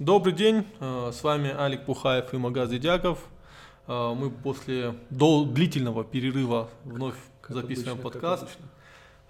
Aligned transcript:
Добрый 0.00 0.32
день, 0.32 0.64
э, 0.80 1.10
с 1.12 1.22
вами 1.22 1.50
Алик 1.50 1.84
Пухаев 1.84 2.32
и 2.32 2.38
Магаз 2.38 2.70
Дедяков. 2.70 3.18
Э, 3.86 4.14
Мы 4.14 4.30
после 4.30 4.94
дол- 5.10 5.44
длительного 5.44 6.04
перерыва 6.04 6.70
вновь 6.84 7.16
Как 7.42 7.54
записываем 7.56 7.98
обычно, 8.00 8.10
подкаст. 8.10 8.58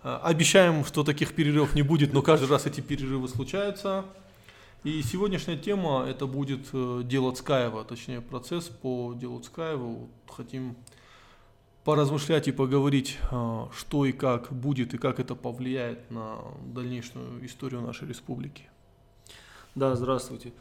Э, 0.05 0.21
Обещаем, 0.23 0.85
что 0.85 1.03
таких 1.03 1.35
перерывов 1.35 1.75
не 1.75 1.83
будет, 1.83 2.13
но 2.13 2.23
каждый 2.23 2.49
раз 2.49 2.67
эти 2.67 2.81
перерывы 2.81 3.27
случаются. 3.27 4.05
И 4.85 5.03
сегодняшняя 5.03 5.57
тема 5.57 6.07
это 6.09 6.29
будет 6.29 6.69
дело 7.09 7.33
Цкаева, 7.35 7.85
точнее 7.85 8.21
процесс 8.21 8.69
по 8.69 9.13
делу 9.15 9.41
Цкаева. 9.41 10.07
Хотим 10.29 10.77
поразмышлять 11.83 12.47
и 12.47 12.53
поговорить, 12.53 13.19
что 13.77 14.05
и 14.07 14.13
как 14.13 14.53
будет 14.53 14.95
и 14.95 14.99
как 14.99 15.19
это 15.19 15.35
повлияет 15.35 16.13
на 16.13 16.39
дальнейшую 16.65 17.45
историю 17.45 17.81
нашей 17.81 18.07
республики. 18.07 18.70
Да, 19.77 19.95
здравствуйте. 19.95 20.53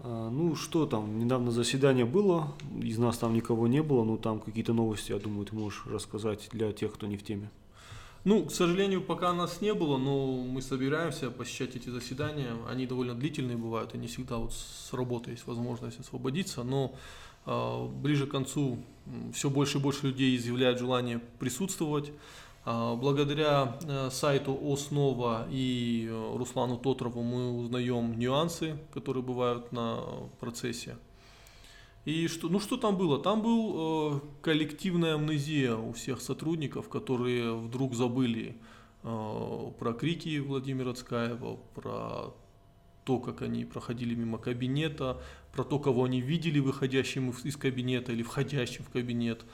А, 0.00 0.28
Ну 0.30 0.56
что 0.56 0.86
там, 0.86 1.18
недавно 1.18 1.52
заседание 1.52 2.04
было, 2.04 2.52
из 2.82 2.98
нас 2.98 3.18
там 3.18 3.34
никого 3.34 3.68
не 3.68 3.82
было, 3.82 4.02
но 4.02 4.16
там 4.16 4.40
какие-то 4.40 4.72
новости, 4.72 5.12
я 5.12 5.18
думаю, 5.18 5.46
ты 5.46 5.54
можешь 5.54 5.86
рассказать 5.86 6.48
для 6.52 6.72
тех, 6.72 6.92
кто 6.92 7.06
не 7.06 7.16
в 7.16 7.22
теме. 7.22 7.50
Ну, 8.24 8.44
к 8.44 8.52
сожалению, 8.52 9.00
пока 9.02 9.32
нас 9.32 9.60
не 9.60 9.74
было, 9.74 9.96
но 9.96 10.42
мы 10.42 10.62
собираемся 10.62 11.30
посещать 11.30 11.74
эти 11.76 11.88
заседания. 11.88 12.56
Они 12.68 12.86
довольно 12.86 13.14
длительные 13.14 13.56
бывают, 13.56 13.94
и 13.94 13.98
не 13.98 14.06
всегда 14.06 14.36
вот 14.36 14.52
с 14.52 14.92
работы 14.92 15.32
есть 15.32 15.46
возможность 15.46 15.98
освободиться, 15.98 16.62
но 16.62 16.94
э, 17.46 17.86
ближе 18.00 18.26
к 18.26 18.30
концу 18.30 18.78
все 19.32 19.50
больше 19.50 19.78
и 19.78 19.80
больше 19.80 20.06
людей 20.06 20.36
изъявляют 20.36 20.78
желание 20.78 21.20
присутствовать. 21.38 22.12
А, 22.64 22.94
Благодаря 22.94 23.76
э, 23.82 24.08
сайту 24.10 24.56
Основа 24.72 25.46
и 25.50 26.06
э, 26.08 26.36
Руслану 26.36 26.76
Тотрову 26.78 27.22
мы 27.22 27.50
узнаем 27.58 28.18
нюансы, 28.18 28.78
которые 28.94 29.22
бывают 29.24 29.72
на 29.72 29.98
процессе. 30.38 30.96
И 32.04 32.26
что, 32.28 32.48
ну 32.48 32.60
что 32.60 32.76
там 32.76 32.96
было? 32.96 33.20
Там 33.20 33.42
был 33.42 34.16
э, 34.16 34.20
коллективная 34.42 35.14
амнезия 35.14 35.74
у 35.74 35.92
всех 35.92 36.20
сотрудников, 36.20 36.88
которые 36.88 37.56
вдруг 37.56 37.94
забыли 37.94 38.56
э, 39.02 39.70
про 39.78 39.92
крики 39.92 40.38
Владимира 40.38 40.92
Цкаева, 40.94 41.56
про 41.74 42.32
то, 43.04 43.18
как 43.18 43.42
они 43.42 43.64
проходили 43.64 44.14
мимо 44.14 44.38
кабинета, 44.38 45.20
про 45.52 45.64
то, 45.64 45.80
кого 45.80 46.04
они 46.04 46.20
видели 46.20 46.60
выходящим 46.60 47.30
из- 47.30 47.56
кабинета 47.56 48.12
или 48.12 48.22
входящим 48.22 48.84
в 48.84 48.90
кабинет. 48.90 49.44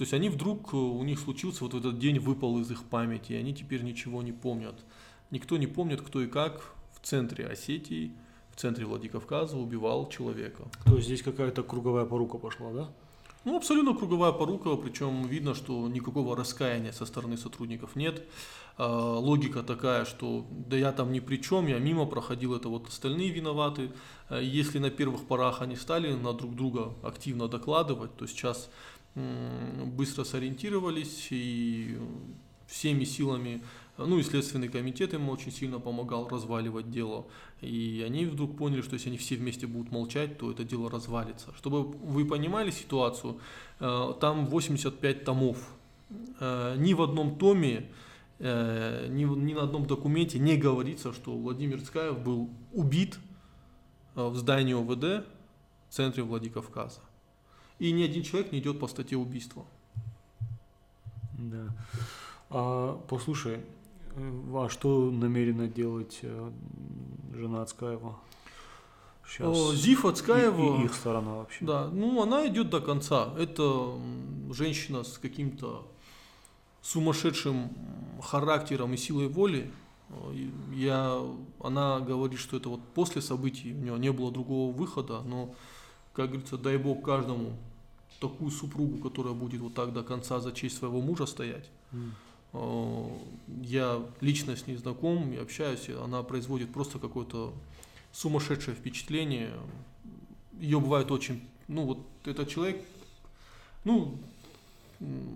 То 0.00 0.04
есть 0.04 0.14
они 0.14 0.30
вдруг, 0.30 0.72
э, 0.72 0.76
у 0.78 1.02
них 1.02 1.20
случился 1.20 1.62
вот 1.62 1.74
этот 1.74 1.98
день 1.98 2.18
выпал 2.18 2.58
из 2.58 2.70
их 2.70 2.84
памяти, 2.84 3.32
и 3.32 3.36
они 3.36 3.52
теперь 3.52 3.82
ничего 3.82 4.22
не 4.22 4.32
помнят. 4.32 4.74
Никто 5.30 5.58
не 5.58 5.66
помнит, 5.66 6.00
кто 6.00 6.22
и 6.22 6.26
как 6.26 6.72
в 6.94 7.06
центре 7.06 7.46
Осетии, 7.46 8.14
в 8.50 8.56
центре 8.58 8.86
Владикавказа 8.86 9.58
убивал 9.58 10.08
человека. 10.08 10.62
То 10.86 10.94
есть 10.94 11.04
здесь 11.04 11.20
какая-то 11.20 11.62
круговая 11.62 12.06
порука 12.06 12.38
пошла, 12.38 12.72
да? 12.72 12.88
Ну, 13.44 13.58
абсолютно 13.58 13.94
круговая 13.94 14.32
порука, 14.32 14.74
причем 14.76 15.26
видно, 15.26 15.54
что 15.54 15.86
никакого 15.86 16.34
раскаяния 16.34 16.92
со 16.92 17.04
стороны 17.04 17.36
сотрудников 17.36 17.94
нет. 17.94 18.22
А, 18.78 19.18
логика 19.18 19.62
такая, 19.62 20.06
что 20.06 20.46
да 20.50 20.78
я 20.78 20.92
там 20.92 21.12
ни 21.12 21.20
при 21.20 21.36
чем, 21.36 21.66
я 21.66 21.78
мимо 21.78 22.06
проходил, 22.06 22.54
это 22.54 22.70
вот 22.70 22.88
остальные 22.88 23.30
виноваты. 23.30 23.92
А, 24.30 24.40
если 24.40 24.78
на 24.78 24.88
первых 24.88 25.26
порах 25.26 25.60
они 25.60 25.76
стали 25.76 26.14
на 26.14 26.32
друг 26.32 26.54
друга 26.54 26.94
активно 27.02 27.48
докладывать, 27.48 28.16
то 28.16 28.26
сейчас 28.26 28.70
быстро 29.14 30.24
сориентировались 30.24 31.28
и 31.30 31.98
всеми 32.66 33.04
силами, 33.04 33.62
ну 34.06 34.18
и 34.18 34.22
Следственный 34.22 34.68
комитет 34.68 35.12
им 35.14 35.28
очень 35.28 35.52
сильно 35.52 35.78
помогал 35.78 36.28
разваливать 36.28 36.90
дело. 36.90 37.26
И 37.60 38.02
они 38.06 38.24
вдруг 38.24 38.56
поняли, 38.56 38.80
что 38.80 38.94
если 38.94 39.08
они 39.10 39.18
все 39.18 39.36
вместе 39.36 39.66
будут 39.66 39.92
молчать, 39.92 40.38
то 40.38 40.50
это 40.50 40.64
дело 40.64 40.90
развалится. 40.90 41.52
Чтобы 41.56 41.82
вы 41.82 42.24
понимали 42.24 42.70
ситуацию, 42.70 43.38
э, 43.80 44.14
там 44.20 44.46
85 44.46 45.24
томов. 45.24 45.58
Э, 46.40 46.76
Ни 46.78 46.94
в 46.94 47.02
одном 47.02 47.36
томе, 47.36 47.90
э, 48.38 49.08
ни, 49.10 49.24
ни 49.24 49.52
на 49.52 49.64
одном 49.64 49.86
документе 49.86 50.38
не 50.38 50.56
говорится, 50.56 51.12
что 51.12 51.36
Владимир 51.36 51.82
Цкаев 51.82 52.18
был 52.18 52.48
убит 52.72 53.18
в 54.14 54.34
здании 54.34 54.74
ОВД 54.74 55.26
в 55.88 55.94
центре 55.94 56.22
Владикавказа. 56.22 57.00
И 57.80 57.92
ни 57.92 58.02
один 58.04 58.22
человек 58.22 58.52
не 58.52 58.58
идет 58.60 58.78
по 58.78 58.86
статье 58.86 59.18
убийства. 59.18 59.64
Да. 61.38 61.74
А, 62.50 63.00
послушай, 63.08 63.60
э, 64.16 64.42
а 64.54 64.68
что 64.68 65.10
намерена 65.10 65.66
делать 65.66 66.18
э, 66.22 66.50
жена 67.34 67.62
Ацкаева? 67.62 68.18
Сейчас. 69.26 69.74
Зифа 69.74 70.12
Цкаева, 70.12 70.78
И, 70.78 70.82
и 70.82 70.84
их 70.84 70.94
сторона 70.94 71.36
вообще. 71.36 71.64
да, 71.64 71.88
ну 71.88 72.20
она 72.22 72.46
идет 72.48 72.68
до 72.68 72.80
конца. 72.80 73.32
Это 73.38 73.94
женщина 74.50 75.04
с 75.04 75.18
каким-то 75.18 75.86
сумасшедшим 76.82 77.70
характером 78.22 78.92
и 78.92 78.96
силой 78.98 79.28
воли. 79.28 79.70
Э, 80.10 80.48
Я, 80.74 81.18
она 81.62 82.00
говорит, 82.00 82.40
что 82.40 82.58
это 82.58 82.68
вот 82.68 82.80
после 82.94 83.22
событий, 83.22 83.72
у 83.72 83.78
нее 83.78 83.98
не 83.98 84.12
было 84.12 84.30
другого 84.30 84.70
выхода, 84.76 85.22
но, 85.22 85.54
как 86.12 86.28
говорится, 86.30 86.58
дай 86.58 86.76
бог 86.76 87.02
каждому 87.02 87.52
такую 88.18 88.50
супругу, 88.50 88.98
которая 88.98 89.34
будет 89.34 89.60
вот 89.60 89.74
так 89.74 89.92
до 89.92 90.02
конца 90.02 90.40
за 90.40 90.52
честь 90.52 90.76
своего 90.78 91.00
мужа 91.00 91.26
стоять. 91.26 91.70
Э, 92.52 93.04
Я 93.62 94.02
лично 94.20 94.56
с 94.56 94.66
ней 94.66 94.76
знаком 94.76 95.32
и 95.32 95.36
общаюсь, 95.36 95.88
и 95.88 95.92
она 95.92 96.22
производит 96.22 96.72
просто 96.72 96.98
какое-то 96.98 97.52
сумасшедшее 98.12 98.74
впечатление. 98.74 99.52
Ее 100.60 100.80
бывает 100.80 101.10
очень, 101.10 101.40
ну 101.68 101.84
вот 101.84 101.98
этот 102.24 102.48
человек, 102.48 102.82
ну 103.84 104.18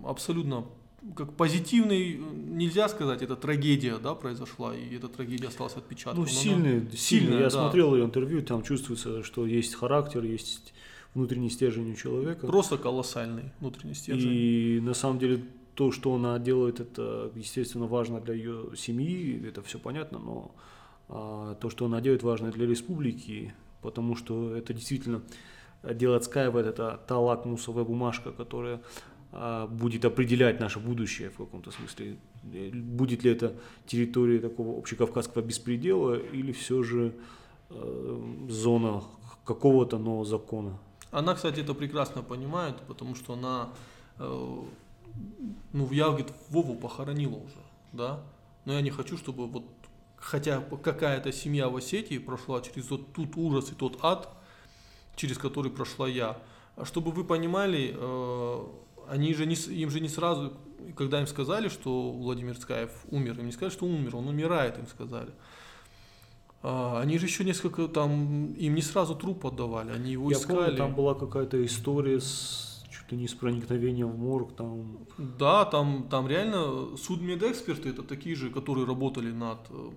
абсолютно 0.04 0.64
как 1.16 1.34
позитивный, 1.34 2.16
нельзя 2.16 2.88
сказать, 2.88 3.20
это 3.22 3.36
трагедия, 3.36 3.98
да, 3.98 4.14
произошла, 4.14 4.74
и 4.74 4.96
эта 4.96 5.08
трагедия 5.08 5.48
осталась 5.48 5.76
отпечатком. 5.76 6.24
Ну, 6.24 6.26
Но 6.26 6.30
она- 6.30 6.40
сильный, 6.40 6.80
сильный. 6.80 6.96
сильная, 6.96 7.38
Я 7.38 7.44
да. 7.44 7.50
смотрел 7.50 7.94
ее 7.94 8.04
интервью, 8.04 8.42
там 8.42 8.62
чувствуется, 8.62 9.22
что 9.22 9.46
есть 9.46 9.74
характер, 9.74 10.24
есть 10.24 10.73
внутренний 11.14 11.50
стержень 11.50 11.92
у 11.92 11.94
человека. 11.94 12.46
Просто 12.46 12.76
колоссальный 12.76 13.52
внутренний 13.60 13.94
стержень. 13.94 14.30
И 14.32 14.80
на 14.80 14.94
самом 14.94 15.18
деле 15.18 15.42
то, 15.74 15.90
что 15.90 16.14
она 16.14 16.38
делает, 16.38 16.80
это, 16.80 17.30
естественно, 17.34 17.86
важно 17.86 18.20
для 18.20 18.34
ее 18.34 18.70
семьи, 18.76 19.44
это 19.46 19.62
все 19.62 19.78
понятно, 19.78 20.18
но 20.18 20.54
а, 21.08 21.54
то, 21.56 21.70
что 21.70 21.86
она 21.86 22.00
делает, 22.00 22.22
важно 22.22 22.50
для 22.50 22.66
республики, 22.66 23.54
потому 23.82 24.16
что 24.16 24.54
это 24.54 24.72
действительно 24.72 25.22
дело 25.82 26.16
отскаивает, 26.16 26.66
это 26.66 27.00
та 27.06 27.18
лакмусовая 27.18 27.84
бумажка, 27.84 28.32
которая 28.32 28.80
а, 29.32 29.66
будет 29.66 30.04
определять 30.04 30.60
наше 30.60 30.78
будущее 30.78 31.30
в 31.30 31.36
каком-то 31.36 31.70
смысле. 31.70 32.16
Будет 32.72 33.24
ли 33.24 33.30
это 33.30 33.54
территория 33.86 34.38
такого 34.38 34.78
общекавказского 34.78 35.42
беспредела 35.42 36.14
или 36.14 36.52
все 36.52 36.82
же 36.82 37.14
э, 37.70 38.46
зона 38.48 39.02
какого-то 39.44 39.98
нового 39.98 40.24
закона. 40.24 40.78
Она, 41.14 41.36
кстати, 41.36 41.60
это 41.60 41.74
прекрасно 41.74 42.22
понимает, 42.22 42.80
потому 42.88 43.14
что 43.14 43.34
она, 43.34 43.68
э, 44.18 44.62
ну, 45.72 45.92
я, 45.92 46.08
говорит, 46.08 46.32
Вову 46.48 46.74
похоронила 46.74 47.36
уже, 47.36 47.62
да, 47.92 48.20
но 48.64 48.72
я 48.72 48.80
не 48.80 48.90
хочу, 48.90 49.16
чтобы 49.16 49.46
вот, 49.46 49.64
хотя 50.16 50.60
какая-то 50.60 51.30
семья 51.30 51.68
в 51.68 51.76
Осетии 51.76 52.18
прошла 52.18 52.60
через 52.62 52.90
вот 52.90 53.12
тот 53.12 53.36
ужас 53.36 53.70
и 53.70 53.76
тот 53.76 54.00
ад, 54.02 54.28
через 55.14 55.38
который 55.38 55.70
прошла 55.70 56.08
я. 56.08 56.36
А 56.74 56.84
чтобы 56.84 57.12
вы 57.12 57.22
понимали, 57.22 57.94
э, 57.96 58.66
они 59.08 59.34
же 59.34 59.46
не, 59.46 59.54
им 59.54 59.90
же 59.90 60.00
не 60.00 60.08
сразу, 60.08 60.54
когда 60.96 61.20
им 61.20 61.28
сказали, 61.28 61.68
что 61.68 62.10
Владимир 62.10 62.58
Цкаев 62.58 62.90
умер, 63.08 63.38
им 63.38 63.46
не 63.46 63.52
сказали, 63.52 63.72
что 63.72 63.86
он 63.86 63.92
умер, 63.92 64.16
он 64.16 64.26
умирает, 64.26 64.78
им 64.78 64.88
сказали. 64.88 65.30
А, 66.66 67.00
Они 67.02 67.18
же 67.18 67.26
еще 67.26 67.44
несколько 67.44 67.88
там, 67.88 68.54
им 68.54 68.74
не 68.74 68.80
сразу 68.82 69.14
труп 69.14 69.46
отдавали, 69.46 69.90
они 69.92 70.12
его 70.12 70.30
Я 70.30 70.38
искали. 70.38 70.56
помню, 70.56 70.76
там 70.76 70.94
была 70.94 71.14
какая-то 71.14 71.62
история 71.64 72.20
с 72.20 72.82
чуть 72.90 73.12
ли 73.12 73.18
не 73.18 73.28
с 73.28 73.34
проникновением 73.34 74.08
в 74.08 74.18
морг, 74.18 74.56
там 74.56 74.98
Да, 75.18 75.66
там, 75.66 76.08
там 76.10 76.26
реально 76.26 76.96
судмедэксперты, 76.96 77.90
это 77.90 78.02
такие 78.02 78.34
же, 78.34 78.48
которые 78.48 78.86
работали 78.86 79.30
над 79.30 79.58
э, 79.68 79.90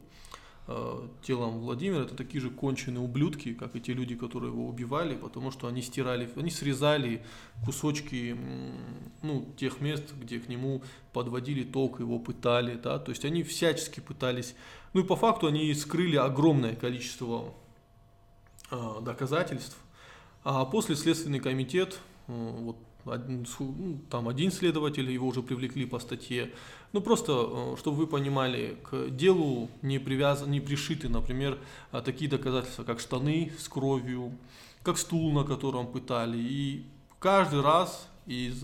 э, 0.67 1.07
телом 1.21 1.59
Владимира, 1.59 2.01
это 2.01 2.15
такие 2.15 2.41
же 2.41 2.49
конченые 2.49 2.99
ублюдки, 3.01 3.53
как 3.53 3.75
и 3.77 3.79
те 3.79 3.93
люди, 3.93 4.15
которые 4.15 4.51
его 4.51 4.67
убивали, 4.67 5.15
потому 5.15 5.51
что 5.51 5.67
они 5.67 5.81
стирали, 5.81 6.29
они 6.35 6.49
срезали 6.49 7.23
кусочки 7.65 8.35
ну, 9.21 9.53
тех 9.57 9.79
мест, 9.79 10.13
где 10.21 10.39
к 10.39 10.49
нему 10.49 10.81
подводили 11.13 11.63
ток, 11.63 12.01
его 12.01 12.19
пытали, 12.19 12.75
да, 12.75 12.99
то 12.99 13.11
есть 13.11 13.23
они 13.23 13.43
всячески 13.43 14.01
пытались, 14.01 14.53
ну 14.93 15.01
и 15.01 15.03
по 15.03 15.15
факту 15.15 15.47
они 15.47 15.73
скрыли 15.73 16.15
огромное 16.15 16.75
количество 16.75 17.53
э, 18.71 19.01
доказательств, 19.01 19.77
А 20.43 20.65
после 20.65 20.95
Следственный 20.95 21.39
комитет, 21.39 21.99
э, 22.27 22.31
вот 22.31 22.77
один, 23.05 23.45
ну, 23.59 23.99
там 24.09 24.27
один 24.27 24.51
следователь, 24.51 25.09
его 25.09 25.27
уже 25.27 25.41
привлекли 25.41 25.85
по 25.85 25.99
статье. 25.99 26.51
Ну 26.93 27.01
просто, 27.01 27.33
э, 27.33 27.75
чтобы 27.77 27.97
вы 27.97 28.07
понимали, 28.07 28.77
к 28.83 29.09
делу 29.09 29.69
не, 29.81 29.99
привязан, 29.99 30.51
не 30.51 30.59
пришиты, 30.59 31.09
например, 31.09 31.57
такие 31.91 32.29
доказательства, 32.29 32.83
как 32.83 32.99
штаны 32.99 33.51
с 33.57 33.67
кровью, 33.67 34.31
как 34.83 34.97
стул, 34.97 35.31
на 35.31 35.43
котором 35.43 35.87
пытали. 35.87 36.37
И 36.37 36.85
каждый 37.19 37.61
раз 37.61 38.09
из 38.25 38.63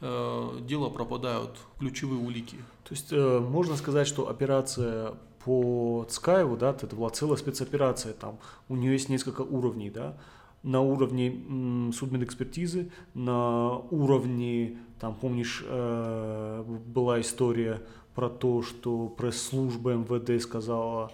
дела 0.00 0.90
пропадают 0.90 1.58
ключевые 1.80 2.20
улики. 2.20 2.56
То 2.88 2.94
есть 2.94 3.08
э, 3.12 3.38
можно 3.38 3.76
сказать, 3.76 4.06
что 4.08 4.28
операция 4.30 5.14
по 5.44 6.06
Цкаеву, 6.08 6.56
да, 6.56 6.70
это 6.70 6.94
была 6.94 7.10
целая 7.10 7.36
спецоперация, 7.36 8.12
там 8.12 8.38
у 8.68 8.76
нее 8.76 8.92
есть 8.92 9.08
несколько 9.08 9.42
уровней, 9.42 9.90
да, 9.90 10.16
на 10.62 10.80
уровне 10.80 11.92
судмедэкспертизы, 11.92 12.90
на 13.14 13.76
уровне, 13.90 14.78
там, 15.00 15.14
помнишь, 15.14 15.64
э, 15.64 16.64
была 16.86 17.20
история 17.20 17.82
про 18.14 18.28
то, 18.28 18.62
что 18.62 19.08
пресс-служба 19.08 19.94
МВД 19.94 20.42
сказала... 20.42 21.12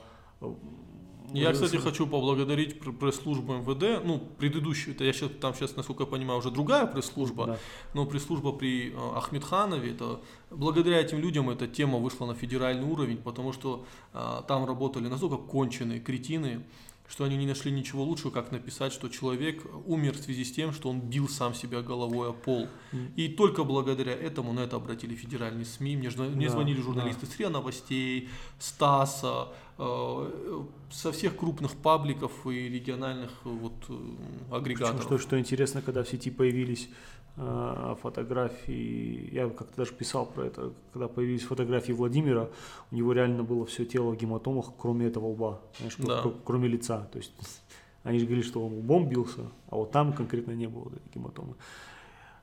Я, 1.32 1.52
кстати, 1.52 1.76
хочу 1.76 2.06
поблагодарить 2.06 2.80
пресс-службу 2.80 3.54
МВД, 3.54 4.04
ну, 4.04 4.18
предыдущую, 4.38 4.94
это 4.94 5.04
я 5.04 5.12
сейчас, 5.12 5.30
там 5.40 5.54
сейчас, 5.54 5.74
насколько 5.76 6.02
я 6.02 6.06
понимаю, 6.06 6.38
уже 6.38 6.50
другая 6.50 6.86
пресс-служба, 6.86 7.46
да. 7.46 7.58
но 7.94 8.06
пресс-служба 8.06 8.52
при 8.52 8.92
э, 8.92 9.16
Ахмедханове, 9.16 9.92
это, 9.92 10.20
благодаря 10.50 11.00
этим 11.00 11.18
людям 11.18 11.48
эта 11.48 11.66
тема 11.66 11.98
вышла 11.98 12.26
на 12.26 12.34
федеральный 12.34 12.84
уровень, 12.84 13.16
потому 13.16 13.52
что 13.52 13.84
э, 14.12 14.42
там 14.46 14.66
работали 14.66 15.08
настолько 15.08 15.36
конченые 15.36 16.00
кретины, 16.00 16.64
что 17.08 17.24
они 17.24 17.36
не 17.36 17.46
нашли 17.46 17.70
ничего 17.70 18.02
лучшего, 18.02 18.30
как 18.30 18.50
написать, 18.50 18.92
что 18.92 19.08
человек 19.08 19.62
умер 19.86 20.14
в 20.14 20.22
связи 20.22 20.44
с 20.44 20.52
тем, 20.52 20.72
что 20.72 20.88
он 20.88 21.00
бил 21.00 21.28
сам 21.28 21.54
себя 21.54 21.82
головой 21.82 22.30
о 22.30 22.32
пол. 22.32 22.68
И 23.16 23.28
только 23.28 23.64
благодаря 23.64 24.12
этому 24.12 24.52
на 24.52 24.60
это 24.60 24.76
обратили 24.76 25.14
федеральные 25.14 25.66
СМИ. 25.66 25.96
Мне, 25.96 26.10
мне 26.10 26.46
да, 26.46 26.52
звонили 26.52 26.80
журналисты 26.80 27.26
да. 27.26 27.32
с 27.32 27.38
РИА 27.38 27.50
Новостей, 27.50 28.28
Стаса, 28.58 29.48
э, 29.78 30.62
со 30.90 31.12
всех 31.12 31.36
крупных 31.36 31.72
пабликов 31.72 32.46
и 32.46 32.68
региональных 32.68 33.30
вот, 33.44 33.74
э, 33.88 34.54
агрегаторов. 34.54 34.96
Причем, 34.96 35.06
что, 35.06 35.18
что 35.18 35.38
интересно, 35.38 35.82
когда 35.82 36.04
в 36.04 36.08
сети 36.08 36.30
появились 36.30 36.88
Э, 36.88 37.23
фотографии, 37.36 39.28
я 39.32 39.48
как-то 39.48 39.76
даже 39.76 39.92
писал 39.92 40.24
про 40.24 40.46
это, 40.46 40.72
когда 40.92 41.08
появились 41.08 41.42
фотографии 41.42 41.92
Владимира, 41.92 42.48
у 42.92 42.94
него 42.94 43.12
реально 43.12 43.42
было 43.42 43.66
все 43.66 43.84
тело 43.84 44.10
в 44.10 44.16
гематомах, 44.16 44.66
кроме 44.78 45.06
этого 45.06 45.26
лба, 45.26 45.60
знаешь, 45.78 45.96
да. 45.98 46.22
кроме 46.44 46.68
лица. 46.68 47.08
То 47.12 47.18
есть 47.18 47.32
они 48.04 48.20
же 48.20 48.26
говорили, 48.26 48.46
что 48.46 48.64
он 48.64 48.74
лбом 48.74 49.08
бился, 49.08 49.50
а 49.68 49.76
вот 49.76 49.90
там 49.90 50.12
конкретно 50.12 50.52
не 50.52 50.68
было 50.68 50.92
гематомы. 51.12 51.56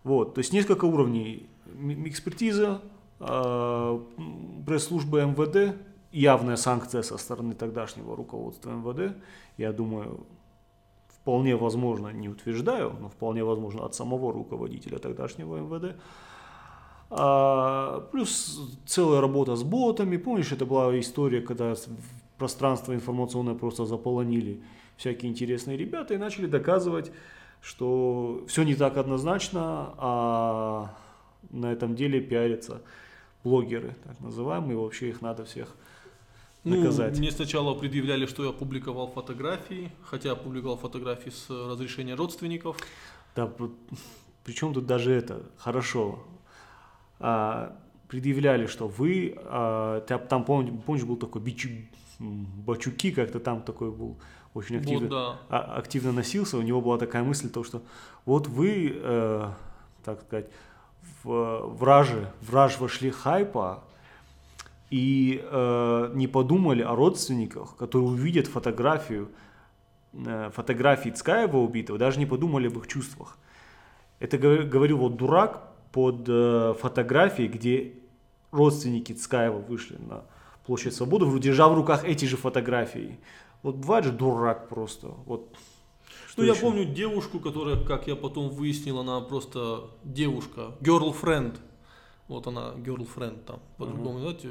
Вот, 0.04 0.34
то 0.34 0.40
есть 0.40 0.52
несколько 0.52 0.86
уровней. 0.86 1.48
Экспертиза, 2.06 2.82
э, 3.20 4.00
пресс-служба 4.66 5.24
МВД, 5.26 5.78
явная 6.12 6.58
санкция 6.58 7.02
со 7.02 7.18
стороны 7.18 7.54
тогдашнего 7.54 8.16
руководства 8.16 8.72
МВД. 8.72 9.16
Я 9.58 9.72
думаю, 9.72 10.26
вполне 11.22 11.56
возможно, 11.56 12.10
не 12.10 12.30
утверждаю, 12.30 12.96
но 13.00 13.10
вполне 13.10 13.44
возможно 13.44 13.86
от 13.86 13.94
самого 13.94 14.34
руководителя 14.34 14.98
тогдашнего 14.98 15.58
МВД. 15.58 15.96
А, 17.12 18.08
плюс 18.12 18.60
целая 18.86 19.22
работа 19.22 19.56
с 19.56 19.64
ботами. 19.64 20.18
Помнишь, 20.18 20.52
это 20.52 20.66
была 20.66 21.00
история, 21.00 21.42
когда 21.42 21.76
пространство 22.38 22.94
информационное 22.94 23.54
просто 23.54 23.86
заполонили 23.86 24.64
всякие 24.98 25.32
интересные 25.32 25.78
ребята 25.78 26.16
и 26.16 26.18
начали 26.18 26.48
доказывать, 26.48 27.12
что 27.62 28.44
все 28.48 28.64
не 28.64 28.74
так 28.74 28.98
однозначно, 28.98 29.94
а 29.98 30.96
на 31.52 31.72
этом 31.72 31.96
деле 31.96 32.20
пиарятся 32.20 32.82
блогеры, 33.44 33.96
так 34.04 34.20
называемые, 34.22 34.78
вообще 34.78 35.10
их 35.10 35.22
надо 35.22 35.46
всех 35.46 35.76
наказать? 36.64 37.14
Ну, 37.14 37.20
мне 37.20 37.32
сначала 37.32 37.74
предъявляли, 37.74 38.26
что 38.26 38.44
я 38.44 38.50
опубликовал 38.50 39.08
фотографии, 39.08 39.92
хотя 40.04 40.32
опубликовал 40.32 40.78
фотографии 40.78 41.30
с 41.30 41.50
разрешения 41.50 42.16
родственников. 42.16 42.78
Да, 43.36 43.52
причем 44.44 44.74
тут 44.74 44.86
даже 44.86 45.12
это, 45.12 45.44
хорошо, 45.58 46.20
а, 47.20 47.78
предъявляли, 48.08 48.66
что 48.66 48.88
вы, 48.88 49.36
а, 49.38 50.02
там, 50.02 50.44
помнишь, 50.44 50.74
помнишь, 50.86 51.06
был 51.06 51.18
такой 51.18 51.42
бичу, 51.42 51.70
Бачуки, 52.20 53.12
как-то 53.12 53.40
там 53.40 53.64
такой 53.64 53.92
был, 53.92 54.18
очень 54.54 54.78
активно, 54.78 55.08
вот, 55.08 55.10
да. 55.10 55.40
а, 55.50 55.78
активно 55.78 56.12
носился, 56.12 56.58
у 56.58 56.62
него 56.62 56.82
была 56.82 56.98
такая 56.98 57.24
мысль, 57.24 57.50
то, 57.50 57.64
что 57.64 57.82
вот 58.26 58.48
вы, 58.48 58.92
э, 58.94 59.50
так 60.04 60.22
сказать, 60.22 60.50
в 61.24 61.62
враже, 61.78 62.32
враж 62.42 62.80
вошли 62.80 63.10
хайпа, 63.10 63.84
и 64.92 65.42
э, 65.42 66.12
не 66.14 66.28
подумали 66.28 66.84
о 66.84 66.96
родственниках, 66.96 67.78
которые 67.78 68.10
увидят 68.10 68.48
фотографию, 68.48 69.30
э, 70.14 70.52
фотографии 70.54 71.10
Цкаева 71.10 71.58
убитого, 71.58 71.98
даже 71.98 72.20
не 72.20 72.26
подумали 72.26 72.68
об 72.68 72.78
их 72.78 72.88
чувствах. 72.88 73.38
Это 74.20 74.38
говорил 74.38 74.98
вот 74.98 75.16
дурак 75.16 75.72
под 75.94 76.26
э, 76.28 76.76
фотографией, 76.80 77.48
где 77.48 77.94
родственники 78.52 79.14
Цкаева 79.14 79.60
вышли 79.60 79.98
на 79.98 80.26
площадь 80.66 80.94
Свободы, 80.94 81.26
держа 81.40 81.70
в 81.70 81.74
руках 81.74 82.04
эти 82.04 82.26
же 82.26 82.36
фотографии. 82.36 83.18
Вот 83.64 83.76
бывает 83.76 84.04
же 84.04 84.12
дурак 84.12 84.68
просто. 84.68 85.08
Вот 85.26 85.56
что 86.28 86.42
ну, 86.42 86.50
еще? 86.50 86.54
я 86.54 86.62
помню 86.62 86.86
девушку, 86.86 87.40
которая, 87.40 87.78
как 87.78 88.08
я 88.08 88.18
потом 88.18 88.50
выяснил, 88.50 89.00
она 89.00 89.22
просто 89.22 89.90
девушка, 90.04 90.76
girlfriend 90.82 91.56
вот 92.32 92.48
она, 92.48 92.74
girlfriend 92.76 93.44
там, 93.46 93.60
по-другому, 93.78 94.20
uh-huh. 94.20 94.22
знаете, 94.22 94.50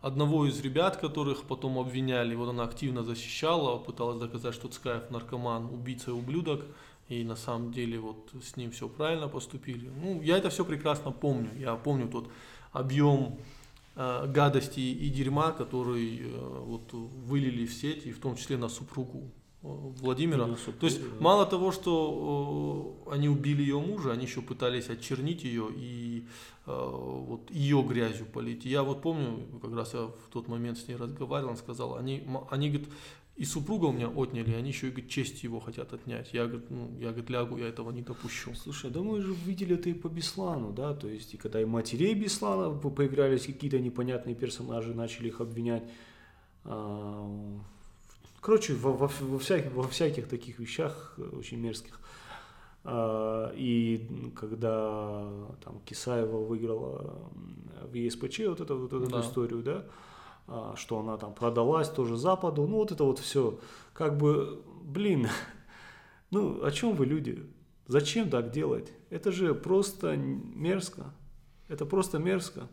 одного 0.00 0.46
из 0.46 0.60
ребят, 0.60 0.96
которых 0.96 1.44
потом 1.44 1.78
обвиняли, 1.78 2.34
вот 2.34 2.48
она 2.48 2.64
активно 2.64 3.02
защищала, 3.02 3.78
пыталась 3.78 4.18
доказать, 4.18 4.54
что 4.54 4.68
Цкаев 4.68 5.10
наркоман, 5.10 5.66
убийца 5.66 6.10
и 6.10 6.14
ублюдок, 6.14 6.64
и 7.08 7.24
на 7.24 7.36
самом 7.36 7.72
деле 7.72 7.98
вот 8.00 8.30
с 8.42 8.56
ним 8.56 8.70
все 8.70 8.88
правильно 8.88 9.28
поступили. 9.28 9.90
Ну, 10.02 10.20
я 10.22 10.36
это 10.38 10.50
все 10.50 10.64
прекрасно 10.64 11.12
помню, 11.12 11.50
я 11.58 11.76
помню 11.76 12.08
тот 12.08 12.28
объем 12.72 13.38
э, 13.94 14.26
гадости 14.26 14.80
и 14.80 15.08
дерьма, 15.10 15.52
который 15.52 16.20
э, 16.20 16.62
вот 16.64 16.92
вылили 16.92 17.66
в 17.66 17.72
сеть, 17.72 18.06
и 18.06 18.12
в 18.12 18.20
том 18.20 18.36
числе 18.36 18.56
на 18.56 18.68
супругу. 18.68 19.30
Владимира. 19.62 20.46
Ну, 20.46 20.56
То 20.56 20.86
есть 20.86 21.00
мало 21.20 21.46
того, 21.46 21.70
что 21.70 22.98
э, 23.06 23.12
они 23.12 23.28
убили 23.28 23.62
ее 23.62 23.78
мужа, 23.78 24.10
они 24.10 24.26
еще 24.26 24.42
пытались 24.42 24.90
очернить 24.90 25.44
ее 25.44 25.68
и 25.72 26.26
э, 26.26 26.51
вот 26.66 27.50
ее 27.50 27.82
грязью 27.82 28.26
полить. 28.26 28.64
Я 28.64 28.82
вот 28.82 29.02
помню, 29.02 29.46
как 29.60 29.74
раз 29.74 29.94
я 29.94 30.06
в 30.06 30.30
тот 30.32 30.48
момент 30.48 30.78
с 30.78 30.88
ней 30.88 30.96
разговаривал, 30.96 31.50
он 31.50 31.56
сказал, 31.56 31.96
они, 31.96 32.26
они 32.50 32.68
говорит, 32.70 32.88
и 33.34 33.44
супруга 33.44 33.86
у 33.86 33.92
меня 33.92 34.08
отняли, 34.08 34.52
они 34.52 34.68
еще 34.68 34.88
и 34.88 34.90
говорит, 34.90 35.10
честь 35.10 35.42
его 35.42 35.58
хотят 35.58 35.92
отнять. 35.92 36.32
Я, 36.32 36.46
говорит, 36.46 36.70
ну, 36.70 36.90
я 37.00 37.08
говорит, 37.08 37.30
лягу, 37.30 37.56
я 37.56 37.66
этого 37.66 37.90
не 37.90 38.02
допущу. 38.02 38.54
Слушай, 38.54 38.90
да 38.90 39.00
мы 39.00 39.20
же 39.22 39.34
видели 39.34 39.74
это 39.74 39.88
и 39.88 39.94
по 39.94 40.08
Беслану, 40.08 40.72
да, 40.72 40.94
то 40.94 41.08
есть 41.08 41.34
и 41.34 41.36
когда 41.36 41.60
и 41.60 41.64
матерей 41.64 42.14
Беслана 42.14 42.70
появлялись 42.70 43.46
какие-то 43.46 43.80
непонятные 43.80 44.34
персонажи, 44.34 44.94
начали 44.94 45.28
их 45.28 45.40
обвинять. 45.40 45.84
А, 46.64 47.60
Короче, 48.42 48.74
во, 48.74 48.92
во, 48.92 49.06
во, 49.06 49.38
всяких, 49.38 49.72
во 49.72 49.86
всяких 49.86 50.28
таких 50.28 50.58
вещах 50.58 51.14
э, 51.16 51.22
очень 51.22 51.58
мерзких. 51.58 52.00
А, 52.84 53.52
и 53.54 54.32
когда 54.34 55.28
там 55.64 55.80
Кисаева 55.84 56.38
выиграла 56.44 57.30
в 57.82 57.94
ЕСПЧ 57.94 58.40
вот 58.48 58.60
эту, 58.60 58.78
вот 58.78 58.92
эту 58.92 59.06
да. 59.06 59.20
историю, 59.20 59.62
да, 59.62 59.84
а, 60.48 60.74
что 60.76 60.98
она 60.98 61.16
там 61.16 61.34
продалась 61.34 61.88
тоже 61.88 62.16
Западу, 62.16 62.66
ну 62.66 62.78
вот 62.78 62.90
это 62.90 63.04
вот 63.04 63.18
все, 63.18 63.58
как 63.92 64.16
бы, 64.16 64.62
блин, 64.82 65.28
ну 66.30 66.64
о 66.64 66.70
чем 66.70 66.94
вы 66.96 67.06
люди? 67.06 67.46
Зачем 67.86 68.30
так 68.30 68.50
делать? 68.50 68.92
Это 69.10 69.32
же 69.32 69.54
просто 69.54 70.16
мерзко. 70.16 71.12
Это 71.68 71.84
просто 71.84 72.18
мерзко. 72.18 72.68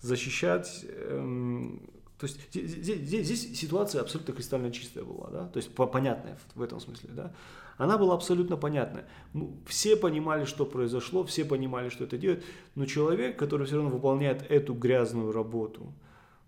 Защищать 0.00 0.84
эм, 0.88 1.88
то 2.18 2.26
есть 2.26 2.38
здесь, 2.52 2.70
здесь, 2.72 3.26
здесь 3.26 3.58
ситуация 3.58 4.00
абсолютно 4.00 4.34
кристально 4.34 4.72
чистая 4.72 5.04
была, 5.04 5.30
да, 5.30 5.46
то 5.46 5.58
есть 5.58 5.72
понятная 5.72 6.36
в, 6.36 6.58
в 6.58 6.62
этом 6.62 6.80
смысле, 6.80 7.10
да. 7.12 7.32
Она 7.78 7.96
была 7.96 8.14
абсолютно 8.14 8.56
понятная. 8.56 9.08
Ну, 9.32 9.56
все 9.66 9.96
понимали, 9.96 10.44
что 10.44 10.66
произошло, 10.66 11.24
все 11.24 11.44
понимали, 11.44 11.88
что 11.88 12.04
это 12.04 12.18
делает, 12.18 12.44
но 12.74 12.84
человек, 12.86 13.38
который 13.38 13.66
все 13.66 13.76
равно 13.76 13.90
выполняет 13.90 14.44
эту 14.50 14.74
грязную 14.74 15.32
работу, 15.32 15.94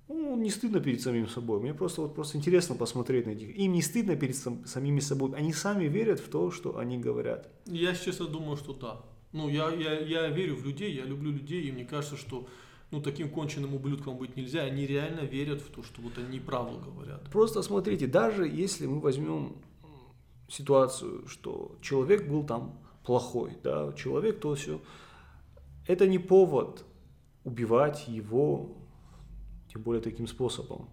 ну, 0.08 0.36
не 0.36 0.50
стыдно 0.50 0.80
перед 0.80 1.00
самим 1.00 1.28
собой. 1.28 1.60
Мне 1.60 1.72
просто, 1.72 2.02
вот, 2.02 2.16
просто 2.16 2.36
интересно 2.36 2.74
посмотреть 2.74 3.26
на 3.26 3.30
них. 3.34 3.56
Им 3.56 3.72
не 3.72 3.80
стыдно 3.80 4.16
перед 4.16 4.36
сам, 4.36 4.66
самими 4.66 4.98
собой. 4.98 5.30
Они 5.36 5.52
сами 5.52 5.84
верят 5.84 6.18
в 6.18 6.28
то, 6.28 6.50
что 6.50 6.78
они 6.78 6.98
говорят. 6.98 7.48
Я, 7.66 7.94
честно, 7.94 8.26
думаю, 8.26 8.56
что 8.56 8.72
да. 8.72 9.00
Ну, 9.32 9.48
я, 9.48 9.70
я, 9.70 10.00
я 10.00 10.26
верю 10.28 10.56
в 10.56 10.64
людей, 10.64 10.92
я 10.92 11.04
люблю 11.04 11.30
людей, 11.30 11.62
и 11.62 11.70
мне 11.70 11.84
кажется, 11.84 12.16
что 12.16 12.48
ну, 12.90 13.00
таким 13.00 13.30
конченным 13.30 13.72
ублюдком 13.72 14.18
быть 14.18 14.36
нельзя. 14.36 14.62
Они 14.62 14.84
реально 14.84 15.20
верят 15.20 15.60
в 15.60 15.70
то, 15.70 15.84
что 15.84 16.02
вот 16.02 16.18
они 16.18 16.40
правду 16.40 16.80
говорят. 16.84 17.30
Просто 17.30 17.62
смотрите, 17.62 18.08
даже 18.08 18.48
если 18.48 18.86
мы 18.86 18.98
возьмем 18.98 19.54
ситуацию, 20.50 21.26
что 21.28 21.78
человек 21.80 22.28
был 22.28 22.44
там 22.44 22.78
плохой, 23.04 23.56
да, 23.62 23.92
человек 23.92 24.40
то 24.40 24.54
все. 24.54 24.80
Это 25.86 26.06
не 26.06 26.18
повод 26.18 26.84
убивать 27.44 28.06
его, 28.08 28.76
тем 29.72 29.82
более 29.82 30.02
таким 30.02 30.26
способом. 30.26 30.90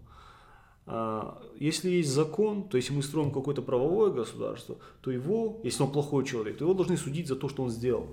А, 0.86 1.42
если 1.60 1.90
есть 1.90 2.10
закон, 2.10 2.70
то 2.70 2.78
если 2.78 2.94
мы 2.94 3.04
строим 3.04 3.32
какое-то 3.32 3.62
правовое 3.62 4.12
государство, 4.12 4.78
то 5.02 5.12
его, 5.12 5.60
если 5.64 5.84
он 5.84 5.92
плохой 5.92 6.26
человек, 6.26 6.58
то 6.58 6.66
его 6.66 6.74
должны 6.74 6.98
судить 6.98 7.28
за 7.28 7.36
то, 7.36 7.50
что 7.50 7.64
он 7.64 7.70
сделал. 7.70 8.08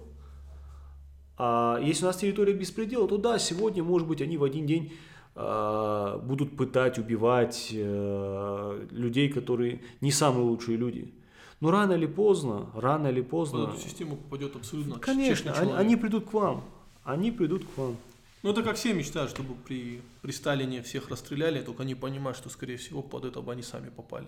А 1.36 1.80
если 1.82 2.04
у 2.04 2.06
нас 2.08 2.16
территория 2.16 2.52
беспредела, 2.52 3.08
то 3.08 3.16
да, 3.16 3.38
сегодня, 3.38 3.82
может 3.82 4.06
быть, 4.08 4.20
они 4.20 4.36
в 4.36 4.44
один 4.44 4.66
день 4.66 4.92
э, 5.34 6.20
будут 6.22 6.56
пытать, 6.56 6.98
убивать 6.98 7.70
э, 7.72 8.86
людей, 8.90 9.28
которые 9.28 9.82
не 10.00 10.12
самые 10.12 10.44
лучшие 10.44 10.76
люди. 10.76 11.14
Но 11.64 11.70
рано 11.70 11.94
или 11.94 12.04
поздно, 12.04 12.66
рано 12.74 13.06
или 13.06 13.22
поздно... 13.22 13.60
В 13.60 13.70
эту 13.70 13.80
систему 13.80 14.16
попадет 14.16 14.54
абсолютно 14.54 14.98
Конечно, 14.98 15.50
они, 15.54 15.72
они 15.72 15.96
придут 15.96 16.28
к 16.28 16.34
вам. 16.34 16.62
Они 17.04 17.30
придут 17.30 17.64
к 17.64 17.78
вам. 17.78 17.96
Ну, 18.42 18.50
это 18.50 18.62
как 18.62 18.76
все 18.76 18.92
мечтают, 18.92 19.30
чтобы 19.30 19.54
при, 19.54 20.02
при 20.20 20.30
Сталине 20.32 20.82
всех 20.82 21.08
расстреляли, 21.08 21.62
только 21.62 21.84
они 21.84 21.94
понимают, 21.94 22.36
что, 22.36 22.50
скорее 22.50 22.76
всего, 22.76 23.00
под 23.00 23.24
это 23.24 23.40
бы 23.40 23.50
они 23.50 23.62
сами 23.62 23.88
попали. 23.88 24.26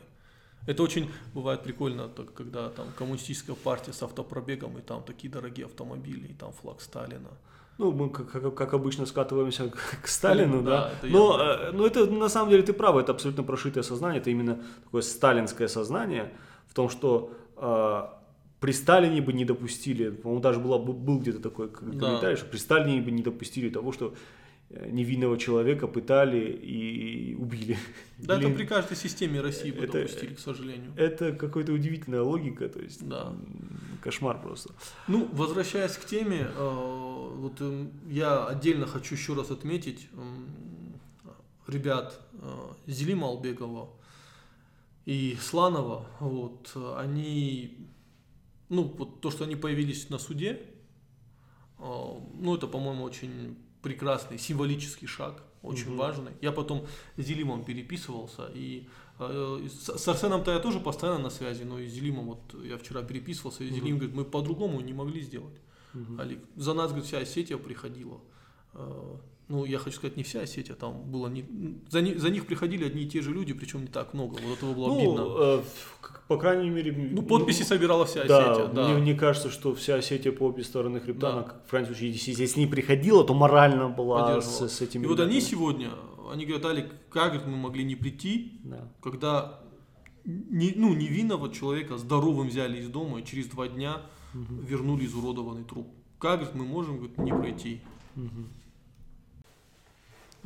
Это 0.67 0.83
очень 0.83 1.11
бывает 1.35 1.63
прикольно, 1.63 2.09
так, 2.09 2.33
когда 2.33 2.71
там 2.71 2.87
коммунистическая 2.97 3.55
партия 3.55 3.93
с 3.93 4.03
автопробегом, 4.03 4.79
и 4.79 4.81
там 4.81 5.03
такие 5.03 5.31
дорогие 5.31 5.67
автомобили, 5.67 6.29
и 6.29 6.33
там 6.33 6.53
флаг 6.53 6.81
Сталина. 6.81 7.29
Ну, 7.77 7.93
мы, 7.93 8.09
как, 8.09 8.55
как, 8.55 8.73
обычно, 8.73 9.05
скатываемся 9.05 9.69
к, 10.03 10.09
Сталину, 10.09 10.63
да. 10.63 10.91
да. 11.03 11.09
но, 11.09 11.39
э, 11.39 11.73
но 11.73 11.87
это, 11.87 12.07
на 12.07 12.31
самом 12.31 12.49
деле, 12.49 12.63
ты 12.63 12.73
прав, 12.73 12.97
это 12.97 13.13
абсолютно 13.13 13.43
прошитое 13.43 13.83
сознание, 13.83 14.23
это 14.23 14.31
именно 14.31 14.59
такое 14.85 15.03
сталинское 15.03 15.69
сознание 15.69 16.33
том, 16.77 16.91
что 16.91 17.33
э, 17.57 18.03
при 18.61 18.73
Сталине 18.73 19.21
бы 19.21 19.33
не 19.33 19.45
допустили, 19.45 20.11
по-моему, 20.11 20.43
даже 20.43 20.61
была, 20.61 20.79
был 20.79 21.19
где-то 21.19 21.41
такой 21.41 21.69
комментарий, 21.69 22.21
да. 22.21 22.37
что 22.37 22.47
при 22.47 22.59
Сталине 22.59 23.01
бы 23.01 23.11
не 23.11 23.23
допустили 23.23 23.71
того, 23.71 23.93
что 23.93 24.15
э, 24.71 24.91
невинного 24.91 25.39
человека 25.39 25.89
пытали 25.89 26.51
и 26.51 27.35
убили. 27.35 27.79
Да, 28.19 28.37
Или... 28.37 28.49
это 28.49 28.57
при 28.57 28.67
каждой 28.67 28.97
системе 28.97 29.41
России 29.41 29.71
бы 29.71 29.85
это, 29.85 30.01
допустили, 30.01 30.35
к 30.35 30.39
сожалению. 30.39 30.93
Это 30.97 31.33
какая-то 31.33 31.73
удивительная 31.73 32.23
логика, 32.23 32.69
то 32.69 32.81
есть 32.81 33.07
да. 33.09 33.33
кошмар 34.03 34.41
просто. 34.41 34.75
Ну, 35.09 35.29
возвращаясь 35.33 35.97
к 35.97 36.05
теме, 36.05 36.47
э, 36.57 37.31
вот 37.37 37.61
эм, 37.61 37.91
я 38.09 38.47
отдельно 38.47 38.87
хочу 38.87 39.15
еще 39.15 39.35
раз 39.35 39.51
отметить 39.51 40.09
ребят 41.67 42.21
э, 42.41 42.69
Зелима 42.87 43.29
Албегова 43.29 43.89
и 45.07 45.39
Сланова, 45.41 46.07
вот, 46.21 46.73
они 46.97 47.89
ну, 48.69 48.83
вот 48.99 49.21
то, 49.21 49.31
что 49.31 49.45
они 49.45 49.57
появились 49.57 50.11
на 50.11 50.19
суде, 50.19 50.61
а, 51.79 52.21
ну, 52.35 52.57
это, 52.57 52.67
по-моему, 52.67 53.05
очень 53.05 53.57
прекрасный 53.83 54.39
символический 54.39 55.07
шаг, 55.07 55.43
очень 55.63 55.91
угу. 55.91 55.99
важный. 55.99 56.33
Я 56.41 56.53
потом 56.53 56.87
с 57.17 57.23
Зелимом 57.23 57.65
переписывался, 57.65 58.51
и 58.53 58.89
э, 59.19 59.69
с, 59.69 60.09
Арсеном-то 60.09 60.53
я 60.53 60.59
тоже 60.59 60.81
постоянно 60.81 61.19
на 61.19 61.31
связи, 61.31 61.63
но 61.63 61.79
и 61.79 61.89
с 61.89 61.93
Зелимом 61.93 62.27
вот 62.27 62.65
я 62.65 62.77
вчера 62.79 63.03
переписывался, 63.03 63.65
и 63.65 63.69
Зелим 63.69 63.97
угу. 63.97 63.99
говорит, 63.99 64.15
мы 64.15 64.25
по-другому 64.25 64.81
не 64.81 64.93
могли 64.93 65.21
сделать. 65.21 65.57
Угу. 65.95 66.21
Алик, 66.21 66.41
за 66.57 66.75
нас, 66.75 66.89
говорит, 66.89 67.07
вся 67.07 67.19
Осетия 67.19 67.59
приходила. 67.59 68.21
Ну, 69.49 69.65
я 69.65 69.79
хочу 69.79 69.97
сказать, 69.97 70.17
не 70.17 70.25
вся 70.25 70.41
Осетия, 70.41 70.75
там 70.75 71.03
было 71.05 71.29
не... 71.29 71.45
За, 71.89 72.01
не... 72.01 72.15
за 72.15 72.31
них 72.31 72.47
приходили 72.47 72.85
одни 72.85 73.05
и 73.05 73.09
те 73.09 73.23
же 73.23 73.33
люди, 73.33 73.53
причем 73.53 73.83
не 73.83 73.87
так 73.87 74.13
много, 74.13 74.39
вот 74.43 74.59
этого 74.59 74.75
было 74.75 74.89
ну, 74.89 74.99
обидно. 74.99 75.25
Э, 75.39 75.63
по 76.27 76.37
крайней 76.37 76.69
мере... 76.69 76.93
Ну, 76.93 77.23
подписи 77.23 77.61
ну, 77.61 77.67
собирала 77.67 78.07
вся 78.07 78.23
Осетия, 78.23 78.67
да. 78.67 78.89
Мне, 78.89 78.99
мне 78.99 79.15
кажется, 79.15 79.51
что 79.51 79.73
вся 79.77 79.95
Осетия 79.95 80.33
по 80.33 80.45
обе 80.45 80.65
стороны 80.65 81.01
хребта, 81.01 81.31
да. 81.31 81.33
она, 81.33 81.43
в 81.65 81.71
крайнем 81.71 81.87
случае, 81.87 82.11
если, 82.11 82.59
не 82.59 82.67
приходила, 82.67 83.25
то 83.25 83.35
морально 83.35 83.89
была 83.89 84.41
с, 84.41 84.69
с 84.69 84.81
этими 84.81 85.05
И 85.05 85.07
вот 85.07 85.21
они 85.21 85.41
сегодня, 85.41 85.91
они 86.33 86.45
говорят, 86.45 86.67
Алик, 86.67 86.93
как 87.09 87.47
мы 87.47 87.57
могли 87.57 87.85
не 87.85 87.95
прийти, 87.95 88.61
да. 88.65 88.89
когда 89.01 89.61
не, 90.25 90.73
ну, 90.75 90.93
невинного 90.93 91.53
человека 91.53 91.99
здоровым 91.99 92.49
взяли 92.49 92.81
из 92.81 92.89
дома 92.89 93.21
и 93.21 93.25
через 93.25 93.47
два 93.47 93.69
дня 93.69 94.03
угу. 94.35 94.61
вернули 94.61 95.07
изуродованный 95.07 95.63
труп. 95.63 95.87
Как 96.19 96.41
говорит, 96.41 96.55
мы 96.57 96.65
можем 96.65 96.97
говорит, 96.97 97.19
не 97.19 97.31
пройти? 97.31 97.81
Угу. 98.17 98.66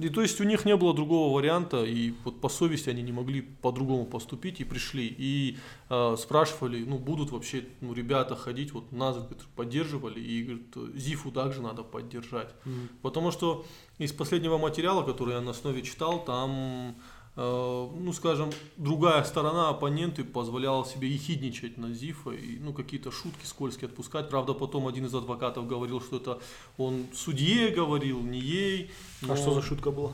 И 0.04 0.09
то 0.09 0.23
есть 0.23 0.40
у 0.40 0.45
них 0.45 0.64
не 0.64 0.76
было 0.76 0.95
другого 0.95 1.35
варианта, 1.35 1.85
и 1.85 2.14
вот 2.25 2.40
по 2.40 2.49
совести 2.49 2.90
они 2.90 3.02
не 3.02 3.12
могли 3.12 3.42
по-другому 3.42 4.07
поступить 4.07 4.61
и 4.61 4.64
пришли. 4.64 5.07
И 5.19 5.59
э, 5.88 6.16
спрашивали, 6.19 6.85
ну 6.85 6.99
будут 6.99 7.30
вообще 7.30 7.64
ну, 7.80 7.92
ребята 7.92 8.37
ходить, 8.37 8.73
вот 8.73 8.92
нас 8.92 9.16
говорит, 9.16 9.42
поддерживали, 9.57 10.21
и 10.21 10.42
говорит, 10.42 11.00
ЗИФу 11.00 11.30
также 11.30 11.62
надо 11.62 11.83
поддержать. 11.83 12.54
Mm-hmm. 12.64 12.88
Потому 13.02 13.30
что 13.30 13.64
из 13.99 14.12
последнего 14.12 14.59
материала, 14.59 15.02
который 15.02 15.35
я 15.35 15.40
на 15.40 15.50
основе 15.50 15.83
читал, 15.83 16.25
там 16.25 16.97
ну, 17.37 18.12
скажем, 18.12 18.50
другая 18.76 19.22
сторона, 19.25 19.68
оппоненты, 19.70 20.25
позволяла 20.25 20.84
себе 20.84 21.08
ехидничать 21.08 21.78
на 21.78 21.92
Зифа 21.92 22.30
и, 22.30 22.58
ну, 22.58 22.72
какие-то 22.72 23.10
шутки 23.10 23.46
скользкие 23.46 23.88
отпускать. 23.88 24.28
Правда, 24.28 24.52
потом 24.52 24.87
один 24.88 25.06
из 25.06 25.14
адвокатов 25.14 25.66
говорил, 25.66 26.00
что 26.00 26.16
это 26.16 26.40
он 26.76 27.06
судье 27.14 27.70
говорил, 27.70 28.20
не 28.20 28.40
ей. 28.40 28.90
Но... 29.22 29.34
А 29.34 29.37
что 29.37 29.54
за 29.54 29.62
шутка 29.62 29.90
была? 29.90 30.12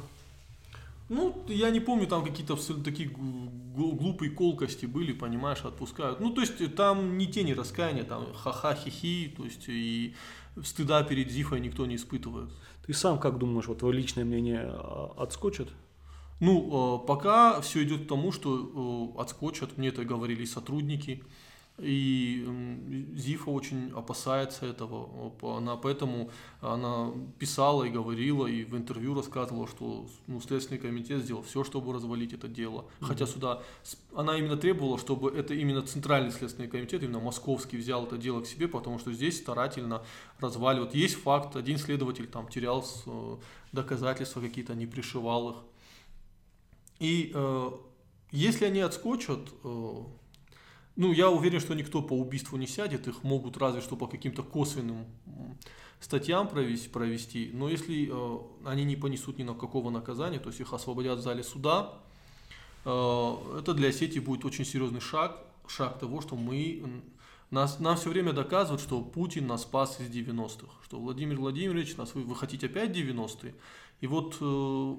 Ну, 1.09 1.45
я 1.47 1.71
не 1.71 1.79
помню, 1.79 2.09
там 2.09 2.25
какие-то 2.25 2.57
такие 2.83 3.09
глупые 3.09 4.31
колкости 4.33 4.87
были, 4.87 5.13
понимаешь, 5.13 5.65
отпускают. 5.65 6.19
Ну, 6.19 6.31
то 6.31 6.41
есть 6.41 6.75
там 6.75 7.17
ни 7.17 7.27
тени 7.27 7.53
раскаяния, 7.53 8.03
там 8.03 8.27
ха-ха, 8.35 8.75
хи-хи, 8.75 9.33
то 9.37 9.45
есть 9.45 9.69
и 9.69 10.15
стыда 10.65 11.05
перед 11.05 11.31
Зифой 11.31 11.61
никто 11.61 11.87
не 11.87 11.95
испытывает. 11.95 12.51
Ты 12.87 12.93
сам 12.93 13.21
как 13.21 13.39
думаешь, 13.39 13.67
вот 13.67 13.79
твое 13.79 13.95
личное 13.95 14.25
мнение 14.25 14.63
а, 14.65 15.15
отскочит? 15.17 15.69
Ну, 16.41 17.03
э, 17.03 17.07
пока 17.07 17.61
все 17.61 17.83
идет 17.83 18.05
к 18.05 18.09
тому, 18.09 18.33
что 18.33 19.15
э, 19.17 19.21
отскочат, 19.21 19.79
мне 19.79 19.89
это 19.89 20.05
говорили 20.05 20.45
сотрудники, 20.45 21.23
и 21.79 22.47
Зифа 23.15 23.51
очень 23.51 23.93
опасается 23.95 24.65
этого, 24.65 25.33
она 25.43 25.77
поэтому 25.77 26.31
она 26.63 27.13
писала 27.39 27.85
и 27.85 27.91
говорила, 27.91 28.47
и 28.47 28.65
в 28.65 28.75
интервью 28.75 29.15
рассказывала, 29.15 29.69
что 29.69 30.07
ну, 30.27 30.41
Следственный 30.41 30.79
комитет 30.79 31.23
сделал 31.23 31.43
все, 31.43 31.65
чтобы 31.65 31.93
развалить 31.93 32.33
это 32.33 32.49
дело. 32.49 32.81
Mm-hmm. 32.81 33.05
Хотя 33.05 33.27
сюда 33.27 33.63
она 34.15 34.39
именно 34.39 34.57
требовала, 34.57 34.99
чтобы 34.99 35.31
это 35.31 35.53
именно 35.53 35.83
Центральный 35.83 36.31
Следственный 36.31 36.69
комитет, 36.69 37.03
именно 37.03 37.21
московский, 37.21 37.77
взял 37.77 38.07
это 38.07 38.17
дело 38.17 38.41
к 38.41 38.47
себе, 38.47 38.69
потому 38.69 38.99
что 38.99 39.13
здесь 39.13 39.37
старательно 39.37 40.03
разваливают. 40.41 40.95
Есть 40.95 41.17
факт, 41.17 41.57
один 41.57 41.77
следователь 41.77 42.27
там 42.27 42.49
терял 42.49 42.87
э, 43.05 43.37
доказательства 43.73 44.41
какие-то, 44.41 44.75
не 44.75 44.87
пришивал 44.87 45.51
их. 45.51 45.57
И 46.99 47.33
э, 47.35 47.71
если 48.31 48.65
они 48.65 48.81
отскочат, 48.81 49.41
э, 49.65 49.95
ну, 50.97 51.13
я 51.13 51.31
уверен, 51.31 51.61
что 51.61 51.75
никто 51.75 52.03
по 52.03 52.15
убийству 52.15 52.57
не 52.57 52.67
сядет, 52.67 53.07
их 53.07 53.23
могут 53.23 53.57
разве 53.59 53.81
что 53.81 53.97
по 53.97 54.07
каким-то 54.07 54.43
косвенным 54.43 55.07
статьям 56.01 56.49
провести, 56.49 56.89
провести. 56.89 57.51
но 57.53 57.69
если 57.69 58.11
э, 58.11 58.39
они 58.65 58.85
не 58.85 58.97
понесут 58.97 59.39
ни 59.39 59.43
на 59.43 59.55
какого 59.55 59.91
наказания, 59.91 60.39
то 60.39 60.49
есть 60.49 60.61
их 60.61 60.73
освободят 60.73 61.19
в 61.19 61.23
зале 61.23 61.43
суда, 61.43 61.95
э, 62.85 63.35
это 63.59 63.75
для 63.75 63.93
сети 63.93 64.19
будет 64.19 64.45
очень 64.45 64.65
серьезный 64.65 65.01
шаг, 65.01 65.39
шаг 65.67 65.99
того, 65.99 66.21
что 66.21 66.37
мы 66.37 67.03
нас, 67.51 67.79
нам 67.79 67.97
все 67.97 68.11
время 68.11 68.33
доказывают, 68.33 68.81
что 68.81 69.01
Путин 69.01 69.47
нас 69.47 69.63
спас 69.63 70.01
из 70.01 70.11
90-х, 70.11 70.73
что 70.85 70.99
Владимир 70.99 71.39
Владимирович, 71.39 71.97
нас, 71.97 72.15
вы, 72.15 72.23
вы 72.23 72.35
хотите 72.35 72.67
опять 72.67 72.91
90-е. 72.91 73.55
И 74.01 74.07
вот 74.07 74.37
э, 74.41 74.97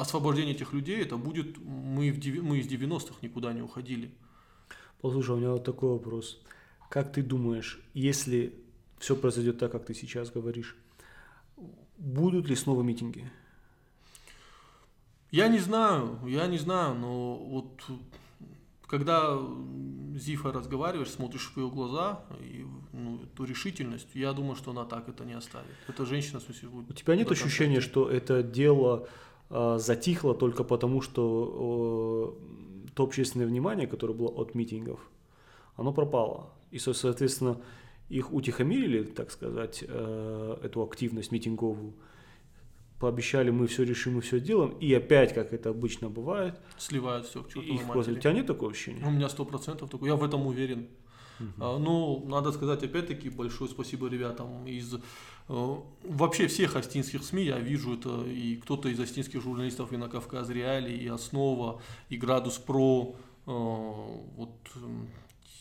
освобождение 0.00 0.54
этих 0.54 0.72
людей, 0.72 1.02
это 1.02 1.16
будет, 1.16 1.58
мы, 1.58 2.10
в, 2.10 2.42
мы 2.42 2.58
из 2.58 2.66
90-х 2.66 3.16
никуда 3.22 3.52
не 3.52 3.62
уходили. 3.62 4.10
Послушай, 5.00 5.36
у 5.36 5.38
меня 5.38 5.50
вот 5.52 5.64
такой 5.64 5.90
вопрос. 5.90 6.40
Как 6.88 7.12
ты 7.12 7.22
думаешь, 7.22 7.80
если 7.94 8.54
все 8.98 9.16
произойдет 9.16 9.58
так, 9.58 9.72
как 9.72 9.86
ты 9.86 9.94
сейчас 9.94 10.30
говоришь, 10.30 10.76
будут 11.98 12.48
ли 12.48 12.56
снова 12.56 12.82
митинги? 12.82 13.30
Я 15.30 15.48
не 15.48 15.58
знаю, 15.58 16.18
я 16.26 16.46
не 16.48 16.58
знаю, 16.58 16.94
но 16.94 17.36
вот 17.36 17.82
когда 18.90 19.38
Зифа 20.16 20.50
разговариваешь, 20.52 21.10
смотришь 21.10 21.52
в 21.54 21.56
ее 21.56 21.70
глаза 21.70 22.24
и 22.40 22.66
ну, 22.92 23.22
эту 23.22 23.44
решительность, 23.44 24.08
я 24.14 24.32
думаю, 24.32 24.56
что 24.56 24.72
она 24.72 24.84
так 24.84 25.08
это 25.08 25.24
не 25.24 25.34
оставит. 25.34 25.70
Эта 25.86 26.04
женщина, 26.04 26.40
в 26.40 26.42
смысле, 26.42 26.68
будет 26.70 26.90
У 26.90 26.94
тебя 26.94 27.14
нет 27.14 27.30
ощущения, 27.30 27.80
что 27.80 28.10
это 28.10 28.42
дело 28.42 29.08
затихло 29.50 30.34
только 30.34 30.64
потому, 30.64 31.00
что 31.02 32.36
э, 32.86 32.90
то 32.94 33.02
общественное 33.02 33.46
внимание, 33.46 33.86
которое 33.86 34.14
было 34.14 34.28
от 34.28 34.54
митингов, 34.54 35.00
оно 35.76 35.92
пропало. 35.92 36.50
И, 36.70 36.78
соответственно, 36.78 37.60
их 38.08 38.32
утихомирили, 38.32 39.02
так 39.04 39.30
сказать, 39.30 39.84
э, 39.86 40.56
эту 40.62 40.82
активность 40.82 41.32
митинговую. 41.32 41.94
пообещали, 42.98 43.50
мы 43.50 43.66
все 43.66 43.84
решим, 43.84 44.16
мы 44.16 44.20
все 44.20 44.40
делаем, 44.40 44.72
и 44.78 44.92
опять, 44.92 45.32
как 45.32 45.52
это 45.54 45.70
обычно 45.70 46.10
бывает, 46.10 46.60
Сливают 46.76 47.26
все 47.26 47.42
к 47.42 47.48
чертовой 47.48 47.78
просто... 47.78 47.92
У 47.92 48.14
матери. 48.14 48.20
тебя 48.20 48.32
нет 48.34 48.46
такого 48.46 48.70
ощущения? 48.70 49.04
У 49.06 49.10
меня 49.10 49.28
сто 49.28 49.44
процентов 49.44 49.88
такое, 49.90 50.10
я 50.10 50.16
в 50.16 50.22
этом 50.22 50.46
уверен. 50.46 50.86
А, 51.58 51.78
Ну, 51.78 52.24
надо 52.26 52.52
сказать, 52.52 52.82
опять-таки, 52.82 53.30
большое 53.30 53.70
спасибо 53.70 54.08
ребятам 54.08 54.66
из 54.66 54.94
э, 54.94 54.98
вообще 56.04 56.46
всех 56.46 56.76
астинских 56.76 57.24
СМИ, 57.24 57.44
я 57.44 57.58
вижу 57.58 57.94
это, 57.94 58.24
и 58.26 58.56
кто-то 58.56 58.88
из 58.88 59.00
астинских 59.00 59.42
журналистов 59.42 59.92
и 59.92 59.96
на 59.96 60.08
Кавказ 60.08 60.50
Реалии, 60.50 60.96
и 60.96 61.08
Основа, 61.08 61.80
и 62.08 62.16
Градус 62.16 62.58
Про, 62.58 63.16
э, 63.46 63.50
вот 63.50 64.52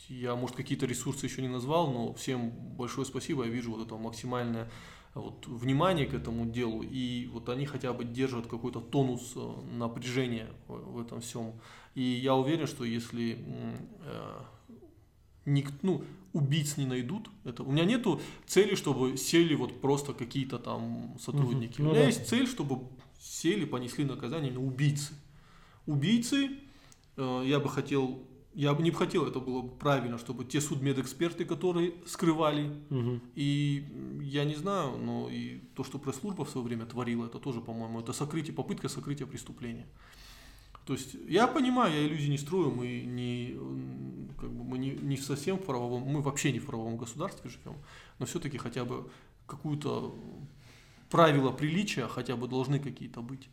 я, 0.10 0.36
может, 0.36 0.56
какие-то 0.56 0.86
ресурсы 0.86 1.28
еще 1.28 1.42
не 1.42 1.48
назвал, 1.48 1.92
но 1.92 2.14
всем 2.14 2.50
большое 2.50 3.06
спасибо, 3.06 3.46
я 3.46 3.52
вижу 3.52 3.72
вот 3.72 3.86
это 3.86 3.96
максимальное 3.96 4.70
вот, 5.14 5.48
внимание 5.48 6.06
к 6.06 6.14
этому 6.14 6.46
делу, 6.46 6.82
и 6.82 7.28
вот 7.28 7.50
они 7.50 7.66
хотя 7.66 7.94
бы 7.94 8.04
держат 8.04 8.48
какой-то 8.48 8.80
тонус 8.80 9.34
э, 9.36 9.54
напряжения 9.78 10.50
в, 10.68 11.00
этом 11.00 11.22
всем. 11.22 11.54
И 11.96 12.02
я 12.02 12.36
уверен, 12.36 12.68
что 12.68 12.84
если 12.84 13.40
э, 14.06 14.40
ник- 15.50 15.74
ну, 15.84 16.04
убийц 16.34 16.78
не 16.78 16.86
найдут. 16.86 17.30
Это, 17.44 17.64
у 17.64 17.72
меня 17.72 17.86
нету 17.86 18.22
цели, 18.46 18.76
чтобы 18.76 19.18
сели 19.18 19.56
вот 19.56 19.82
просто 19.82 20.14
какие-то 20.14 20.60
там 20.60 21.16
сотрудники. 21.20 21.82
Ну 21.82 21.90
у 21.90 21.92
меня 21.92 22.02
да. 22.02 22.08
есть 22.08 22.28
цель, 22.28 22.48
чтобы 22.48 22.80
сели, 23.20 23.66
понесли 23.66 24.06
наказание 24.06 24.52
именно 24.52 24.66
убийцы. 24.66 25.14
Убийцы, 25.86 26.52
э, 27.18 27.44
я 27.46 27.60
бы 27.60 27.68
хотел, 27.70 28.24
я 28.54 28.74
бы 28.74 28.84
не 28.84 28.92
хотел, 28.92 29.26
это 29.26 29.40
было 29.40 29.62
бы 29.62 29.70
правильно, 29.76 30.18
чтобы 30.18 30.46
те 30.46 30.62
судмедэксперты, 30.62 31.46
которые 31.46 31.94
скрывали, 32.06 32.70
Мгм. 32.90 33.22
и 33.36 33.84
я 34.22 34.46
не 34.46 34.56
знаю, 34.56 34.98
но 34.98 35.30
и 35.32 35.60
то, 35.76 35.84
что 35.84 35.98
пресс-служба 35.98 36.46
в 36.46 36.50
свое 36.50 36.66
время 36.68 36.86
творила, 36.86 37.26
это 37.26 37.40
тоже, 37.40 37.60
по-моему, 37.62 38.00
это 38.02 38.14
сокрытие, 38.14 38.54
попытка 38.54 38.88
сокрытия 38.90 39.26
преступления. 39.26 39.88
То 40.90 40.94
есть 40.94 41.16
я 41.28 41.46
понимаю, 41.46 41.94
я 41.94 42.08
иллюзий 42.08 42.30
не 42.30 42.40
строю, 42.40 42.72
мы 42.72 43.02
не, 43.02 43.56
как 44.40 44.52
бы, 44.52 44.64
мы 44.64 44.80
не, 44.80 44.94
не 44.94 45.18
совсем 45.18 45.58
в 45.58 45.64
правовом, 45.64 46.02
мы 46.02 46.20
вообще 46.24 46.52
не 46.52 46.58
в 46.58 46.66
правовом 46.66 46.98
государстве 46.98 47.48
живем, 47.52 47.78
но 48.18 48.26
все-таки 48.26 48.58
хотя 48.58 48.86
бы 48.86 49.08
какую-то 49.46 50.16
правила 51.12 51.52
приличия 51.52 52.08
хотя 52.08 52.36
бы 52.36 52.48
должны 52.48 52.80
какие-то 52.80 53.22
быть. 53.22 53.50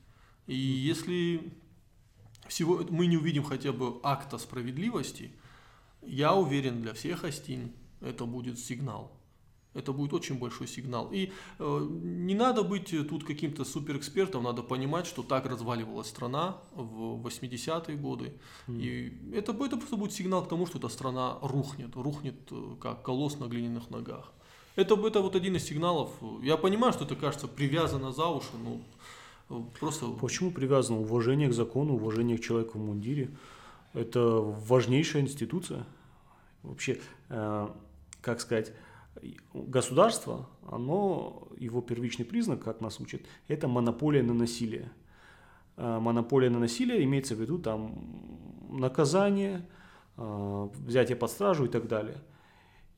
И 0.47 0.57
если 0.57 1.52
всего 2.49 2.83
мы 2.88 3.07
не 3.07 3.19
увидим 3.19 3.45
хотя 3.45 3.71
бы 3.71 4.00
акта 4.02 4.38
справедливости, 4.38 5.31
я 6.00 6.35
уверен, 6.35 6.81
для 6.81 6.95
всех 6.95 7.25
Астин 7.25 7.71
это 8.00 8.25
будет 8.25 8.59
сигнал. 8.59 9.12
Это 9.76 9.92
будет 9.92 10.12
очень 10.12 10.38
большой 10.38 10.66
сигнал. 10.66 11.11
И 11.12 11.33
э, 11.59 11.88
не 12.02 12.35
надо 12.35 12.62
быть 12.62 12.95
тут 13.09 13.25
каким-то 13.25 13.64
суперэкспертом, 13.64 14.42
надо 14.42 14.62
понимать, 14.62 15.06
что 15.06 15.23
так 15.23 15.47
разваливалась 15.47 16.09
страна 16.09 16.56
в 16.75 17.26
80-е 17.26 17.97
годы. 17.97 18.33
И 18.68 19.12
это, 19.35 19.52
это 19.52 19.76
просто 19.76 19.97
будет 19.97 20.12
сигнал 20.12 20.45
к 20.45 20.49
тому, 20.49 20.66
что 20.66 20.78
эта 20.78 20.88
страна 20.88 21.38
рухнет, 21.42 21.95
рухнет 21.95 22.37
э, 22.50 22.76
как 22.80 23.02
колосс 23.02 23.38
на 23.38 23.47
глиняных 23.47 23.90
ногах. 23.90 24.33
Это, 24.76 24.95
это 25.06 25.21
вот 25.21 25.35
один 25.35 25.56
из 25.56 25.64
сигналов. 25.64 26.11
Я 26.42 26.56
понимаю, 26.56 26.92
что 26.92 27.04
это 27.04 27.16
кажется 27.16 27.49
привязано 27.49 28.12
за 28.12 28.26
уши, 28.26 28.50
но 28.62 28.80
э, 29.56 29.62
просто... 29.80 30.06
Почему 30.09 30.50
привязано 30.50 31.00
уважение 31.00 31.49
к 31.49 31.54
закону, 31.54 31.95
уважение 31.95 32.38
к 32.38 32.42
человеку 32.42 32.78
в 32.78 32.83
мундире? 32.83 33.30
Это 33.95 34.21
важнейшая 34.21 35.23
институция. 35.23 35.87
Вообще, 36.62 37.00
э, 37.30 37.68
как 38.21 38.40
сказать, 38.40 38.73
государство, 39.54 40.49
оно, 40.66 41.49
его 41.58 41.80
первичный 41.80 42.25
признак, 42.25 42.62
как 42.62 42.80
нас 42.80 43.00
учат, 43.00 43.23
это 43.49 43.68
монополия 43.68 44.23
на 44.23 44.35
насилие. 44.35 44.90
Э, 45.76 45.99
монополия 45.99 46.50
на 46.50 46.58
насилие 46.58 47.04
имеется 47.04 47.35
в 47.35 47.40
виду 47.40 47.58
там 47.58 47.94
наказание, 48.70 49.66
э, 50.16 50.68
взятие 50.75 51.16
под 51.16 51.30
стражу 51.30 51.66
и 51.66 51.68
так 51.68 51.88
далее. 51.88 52.18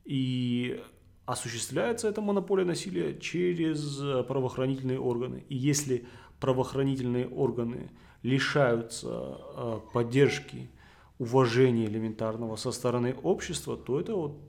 И 0.04 0.82
осуществляется 1.26 2.08
эта 2.08 2.20
монополия 2.20 2.64
насилия 2.64 3.18
через 3.18 3.96
правоохранительные 4.26 4.98
органы. 4.98 5.44
И 5.48 5.56
если 5.56 6.06
правоохранительные 6.40 7.28
органы 7.28 7.90
лишаются 8.22 9.38
э, 9.54 9.80
поддержки, 9.92 10.70
уважения 11.18 11.86
элементарного 11.86 12.56
со 12.56 12.70
стороны 12.70 13.14
общества, 13.22 13.76
то 13.76 14.00
это 14.00 14.14
вот 14.14 14.40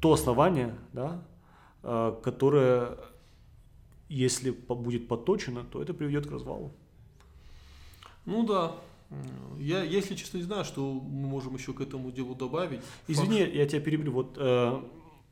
то 0.00 0.12
основание, 0.12 0.74
да, 0.92 1.22
э, 1.82 2.16
которое, 2.22 2.96
если 4.08 4.50
будет 4.50 5.08
подточено, 5.08 5.64
то 5.64 5.82
это 5.82 5.94
приведет 5.94 6.26
к 6.26 6.30
развалу. 6.30 6.72
Ну 8.26 8.46
да. 8.46 8.72
Я, 9.58 9.82
если 9.82 10.14
честно, 10.14 10.38
не 10.38 10.44
знаю, 10.44 10.64
что 10.64 10.92
мы 10.92 11.26
можем 11.26 11.56
еще 11.56 11.72
к 11.72 11.80
этому 11.80 12.12
делу 12.12 12.34
добавить. 12.34 12.80
Извини, 13.08 13.40
я 13.40 13.66
тебя 13.66 13.80
перебью. 13.80 14.12
Вот 14.12 14.36
э, 14.36 14.80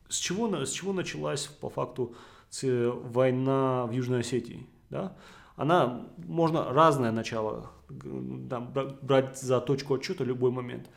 с 0.09 0.17
чего 0.17 0.65
с 0.65 0.71
чего 0.71 0.93
началась 0.93 1.47
по 1.47 1.71
факту 1.71 2.15
война 2.63 3.87
в 3.87 3.93
Южной 3.93 4.21
Осетии, 4.21 4.67
да? 4.91 5.17
Она 5.57 6.07
можно 6.17 6.73
разное 6.73 7.13
начало 7.13 7.71
да, 7.89 8.61
бра- 8.61 8.97
брать 9.03 9.39
за 9.39 9.61
точку 9.61 9.95
отчета 9.95 10.25
любой 10.25 10.51
момент, 10.51 10.89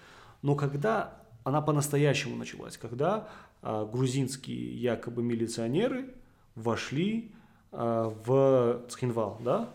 но 0.42 0.56
когда 0.56 1.22
она 1.44 1.62
по-настоящему 1.62 2.36
началась, 2.36 2.78
когда 2.78 3.28
грузинские 3.62 4.76
якобы 4.76 5.22
милиционеры 5.24 6.16
вошли 6.56 7.32
а, 7.72 8.10
в 8.10 8.86
Цхинвал, 8.90 9.40
да? 9.44 9.74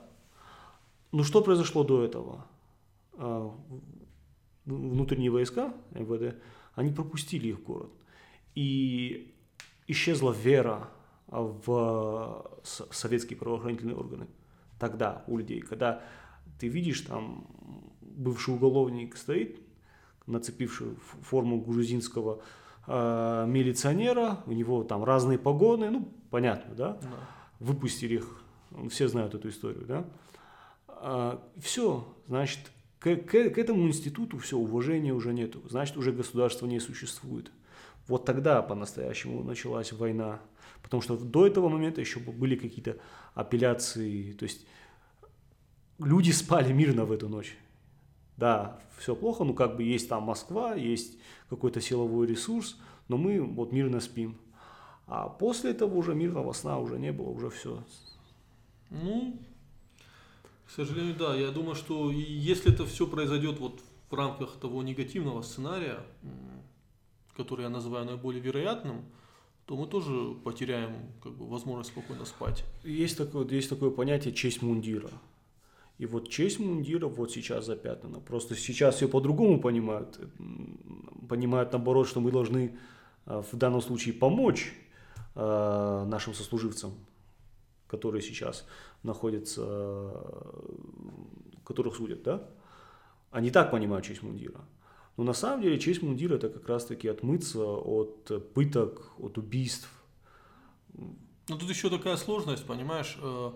Ну 1.12 1.24
что 1.24 1.42
произошло 1.42 1.84
до 1.84 2.04
этого? 2.04 2.46
А, 3.14 3.54
внутренние 4.64 5.30
войска 5.30 5.72
МВД, 5.92 6.36
они 6.74 6.92
пропустили 6.92 7.48
их 7.48 7.60
в 7.60 7.62
город. 7.64 7.90
И 8.54 9.34
исчезла 9.86 10.32
вера 10.32 10.90
а, 11.28 11.42
в 11.42 12.60
советские 12.62 13.38
правоохранительные 13.38 13.96
органы 13.96 14.26
тогда 14.78 15.24
у 15.26 15.38
людей, 15.38 15.60
когда 15.60 16.02
ты 16.58 16.68
видишь 16.68 17.00
там 17.02 17.46
бывший 18.00 18.54
уголовник 18.54 19.16
стоит, 19.16 19.60
нацепивший 20.26 20.96
форму 21.22 21.60
грузинского 21.60 22.42
а, 22.86 23.46
милиционера, 23.46 24.38
у 24.46 24.52
него 24.52 24.82
там 24.84 25.04
разные 25.04 25.38
погоны, 25.38 25.90
ну 25.90 26.08
понятно, 26.30 26.74
да, 26.74 26.98
Да. 27.02 27.08
выпустили 27.60 28.14
их, 28.16 28.42
все 28.90 29.08
знают 29.08 29.34
эту 29.34 29.48
историю, 29.48 29.84
да. 29.86 30.04
все, 31.60 32.06
значит, 32.28 32.60
к, 32.98 33.16
к- 33.16 33.50
к 33.50 33.58
этому 33.58 33.86
институту 33.86 34.38
все, 34.38 34.56
уважения 34.56 35.12
уже 35.12 35.32
нету, 35.32 35.62
значит, 35.68 35.96
уже 35.96 36.12
государства 36.12 36.66
не 36.66 36.80
существует. 36.80 37.50
Вот 38.08 38.24
тогда 38.24 38.62
по-настоящему 38.62 39.42
началась 39.42 39.92
война, 39.92 40.40
потому 40.82 41.02
что 41.02 41.16
до 41.16 41.46
этого 41.46 41.68
момента 41.68 42.00
еще 42.00 42.18
были 42.20 42.56
какие-то 42.56 42.96
апелляции, 43.34 44.32
то 44.32 44.44
есть 44.44 44.66
люди 45.98 46.30
спали 46.30 46.72
мирно 46.72 47.04
в 47.04 47.12
эту 47.12 47.28
ночь. 47.28 47.56
Да, 48.36 48.78
все 48.98 49.14
плохо, 49.14 49.44
ну 49.44 49.54
как 49.54 49.76
бы 49.76 49.82
есть 49.82 50.08
там 50.08 50.24
Москва, 50.24 50.74
есть 50.74 51.18
какой-то 51.48 51.80
силовой 51.80 52.26
ресурс, 52.26 52.76
но 53.08 53.16
мы 53.16 53.40
вот 53.40 53.72
мирно 53.72 54.00
спим. 54.00 54.36
А 55.06 55.28
после 55.28 55.70
этого 55.70 55.94
уже 55.94 56.14
мирного 56.14 56.52
сна 56.52 56.78
уже 56.78 56.98
не 56.98 57.12
было, 57.12 57.30
уже 57.30 57.48
все. 57.50 57.82
Ну, 58.90 59.38
к 60.66 60.70
сожалению, 60.70 61.16
да. 61.16 61.34
Я 61.34 61.50
думаю, 61.50 61.74
что 61.74 62.10
если 62.10 62.72
это 62.72 62.84
все 62.86 63.06
произойдет 63.06 63.60
вот 63.60 63.80
в 64.10 64.14
рамках 64.14 64.56
того 64.56 64.82
негативного 64.82 65.42
сценария, 65.42 66.00
который 67.36 67.62
я 67.62 67.68
называю 67.68 68.04
наиболее 68.04 68.40
вероятным, 68.40 69.04
то 69.66 69.76
мы 69.76 69.86
тоже 69.86 70.34
потеряем 70.44 70.94
как 71.22 71.32
бы, 71.32 71.46
возможность 71.48 71.90
спокойно 71.90 72.24
спать. 72.24 72.64
Есть 72.84 73.18
такое, 73.18 73.46
есть 73.48 73.68
такое 73.68 73.90
понятие 73.90 74.32
честь 74.32 74.62
мундира. 74.62 75.10
И 75.98 76.06
вот 76.06 76.28
честь 76.28 76.58
мундира 76.58 77.06
вот 77.06 77.30
сейчас 77.32 77.66
запятнана. 77.66 78.20
Просто 78.20 78.54
сейчас 78.54 78.96
все 78.96 79.08
по-другому 79.08 79.60
понимают. 79.60 80.20
Понимают 81.28 81.72
наоборот, 81.72 82.06
что 82.06 82.20
мы 82.20 82.30
должны 82.30 82.78
э, 83.26 83.42
в 83.52 83.56
данном 83.56 83.80
случае 83.80 84.14
помочь 84.14 84.74
э, 85.34 86.04
нашим 86.06 86.34
сослуживцам, 86.34 86.92
которые 87.86 88.22
сейчас 88.22 88.66
находятся, 89.02 90.12
которых 91.64 91.96
судят, 91.96 92.22
да? 92.22 92.48
Они 93.30 93.50
так 93.50 93.70
понимают 93.70 94.04
честь 94.04 94.22
мундира. 94.22 94.60
Но 95.16 95.24
на 95.24 95.32
самом 95.32 95.62
деле 95.62 95.78
честь 95.78 96.02
мундира 96.02 96.36
это 96.36 96.50
как 96.50 96.68
раз-таки 96.68 97.08
отмыться 97.08 97.64
от 97.64 98.52
пыток, 98.52 99.12
от 99.18 99.38
убийств. 99.38 99.90
Но 101.48 101.56
тут 101.56 101.68
еще 101.70 101.88
такая 101.88 102.16
сложность, 102.16 102.66
понимаешь, 102.66 103.16
э, 103.22 103.50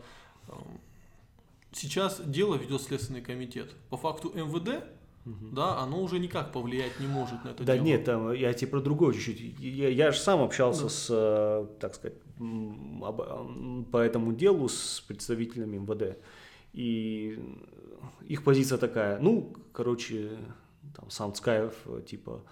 сейчас 1.73 2.21
дело 2.25 2.55
ведет 2.57 2.83
Следственный 2.83 3.23
комитет. 3.23 3.71
По 3.89 3.97
факту 3.97 4.31
МВД 4.35 4.85
угу. 5.27 5.47
да, 5.53 5.79
оно 5.79 6.03
уже 6.03 6.19
никак 6.19 6.53
повлиять 6.53 6.99
не 7.01 7.07
может 7.07 7.45
на 7.45 7.51
это 7.51 7.65
да 7.65 7.75
дело. 7.75 7.85
нет, 7.85 8.05
там, 8.05 8.33
я 8.33 8.53
тебе 8.53 8.71
про 8.71 8.81
другое 8.81 9.15
чуть-чуть. 9.15 9.59
Я, 9.61 9.89
я 9.89 10.13
же 10.13 10.19
сам 10.19 10.43
общался 10.43 10.85
да. 10.85 10.89
с, 10.89 11.07
э, 11.11 11.67
так 11.81 11.95
сказать, 11.95 12.19
по 12.39 13.99
этому 13.99 14.33
делу 14.33 14.69
с 14.69 15.01
представителями 15.07 15.79
МВД. 15.79 16.19
И 16.73 17.39
их 18.27 18.45
позиция 18.45 18.79
такая, 18.79 19.19
ну, 19.19 19.55
короче, 19.73 20.39
там 20.97 21.11
сам 21.11 21.35
Цкаев, 21.35 21.75
типа, 22.07 22.43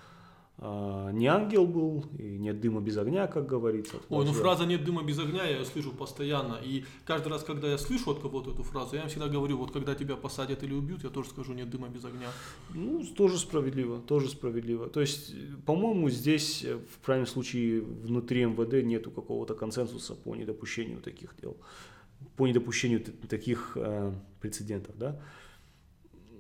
не 0.61 1.27
ангел 1.29 1.67
был, 1.67 2.05
и 2.19 2.37
нет 2.37 2.61
дыма 2.61 2.81
без 2.81 2.97
огня, 2.97 3.29
как 3.29 3.47
говорится. 3.47 3.97
Ой, 4.09 4.25
ну 4.25 4.33
фраза 4.33 4.67
«нет 4.67 4.85
дыма 4.85 5.05
без 5.05 5.17
огня» 5.21 5.45
я 5.45 5.59
ее 5.59 5.65
слышу 5.65 5.93
постоянно. 5.93 6.59
И 6.61 6.85
каждый 7.05 7.29
раз, 7.29 7.45
когда 7.45 7.69
я 7.69 7.79
слышу 7.79 8.11
от 8.11 8.19
кого-то 8.19 8.51
эту 8.51 8.65
фразу, 8.65 8.97
я 8.97 9.07
всегда 9.07 9.29
говорю, 9.29 9.57
вот 9.57 9.71
когда 9.71 9.95
тебя 9.95 10.17
посадят 10.17 10.65
или 10.65 10.75
убьют, 10.75 11.05
я 11.05 11.11
тоже 11.11 11.31
скажу 11.31 11.53
«нет 11.53 11.71
дыма 11.71 11.89
без 11.89 12.05
огня». 12.05 12.27
Ну, 12.75 13.05
тоже 13.17 13.39
справедливо, 13.39 14.01
тоже 14.01 14.29
справедливо. 14.29 14.89
То 14.89 15.01
есть, 15.01 15.33
по-моему, 15.65 16.11
здесь 16.11 16.65
в 16.65 17.05
крайнем 17.07 17.27
случае 17.27 17.81
внутри 17.81 18.45
МВД 18.45 18.85
нету 18.85 19.13
какого-то 19.13 19.55
консенсуса 19.55 20.17
по 20.17 20.35
недопущению 20.35 21.01
таких 21.01 21.37
дел, 21.41 21.57
по 22.37 22.49
недопущению 22.49 23.05
таких 23.29 23.77
э, 23.77 24.13
прецедентов, 24.41 24.99
да. 24.99 25.21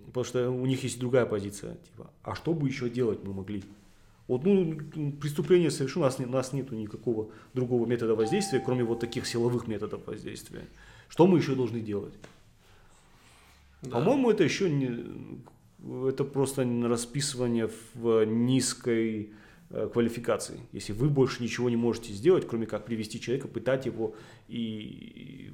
Потому 0.07 0.25
что 0.25 0.51
у 0.51 0.67
них 0.67 0.83
есть 0.83 0.99
другая 0.99 1.27
позиция, 1.27 1.77
типа, 1.77 2.11
а 2.25 2.35
что 2.35 2.53
бы 2.53 2.67
еще 2.67 2.91
делать 2.91 3.23
мы 3.23 3.33
могли? 3.33 3.63
Вот, 4.29 4.45
ну, 4.45 4.79
преступление 5.21 5.71
совершено, 5.71 6.05
у 6.05 6.09
нас, 6.09 6.21
у 6.21 6.27
нас 6.27 6.53
нет 6.53 6.71
никакого 6.71 7.31
другого 7.55 7.87
метода 7.87 8.14
воздействия, 8.14 8.61
кроме 8.61 8.85
вот 8.85 9.01
таких 9.01 9.27
силовых 9.27 9.67
методов 9.67 10.07
воздействия. 10.07 10.67
Что 11.09 11.27
мы 11.27 11.38
еще 11.38 11.55
должны 11.55 11.81
делать? 11.81 12.12
Да. 13.81 13.91
По-моему, 13.93 14.31
это 14.31 14.45
еще 14.45 14.69
не, 14.69 15.07
это 16.09 16.25
просто 16.25 16.64
расписывание 16.87 17.71
в 17.95 18.25
низкой 18.25 19.33
э, 19.71 19.88
квалификации. 19.91 20.61
Если 20.73 20.93
вы 20.93 21.09
больше 21.09 21.43
ничего 21.43 21.71
не 21.71 21.77
можете 21.77 22.12
сделать, 22.12 22.47
кроме 22.47 22.67
как 22.67 22.85
привести 22.85 23.19
человека, 23.21 23.49
пытать 23.49 23.87
его 23.87 24.14
и 24.49 25.51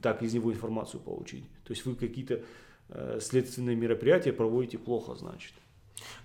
так 0.00 0.22
из 0.22 0.32
него 0.32 0.50
информацию 0.50 1.00
получить. 1.00 1.44
То 1.64 1.72
есть 1.72 1.84
вы 1.84 1.94
какие-то 1.94 2.40
э, 2.88 3.18
следственные 3.20 3.76
мероприятия 3.76 4.32
проводите 4.32 4.78
плохо, 4.78 5.14
значит. 5.14 5.52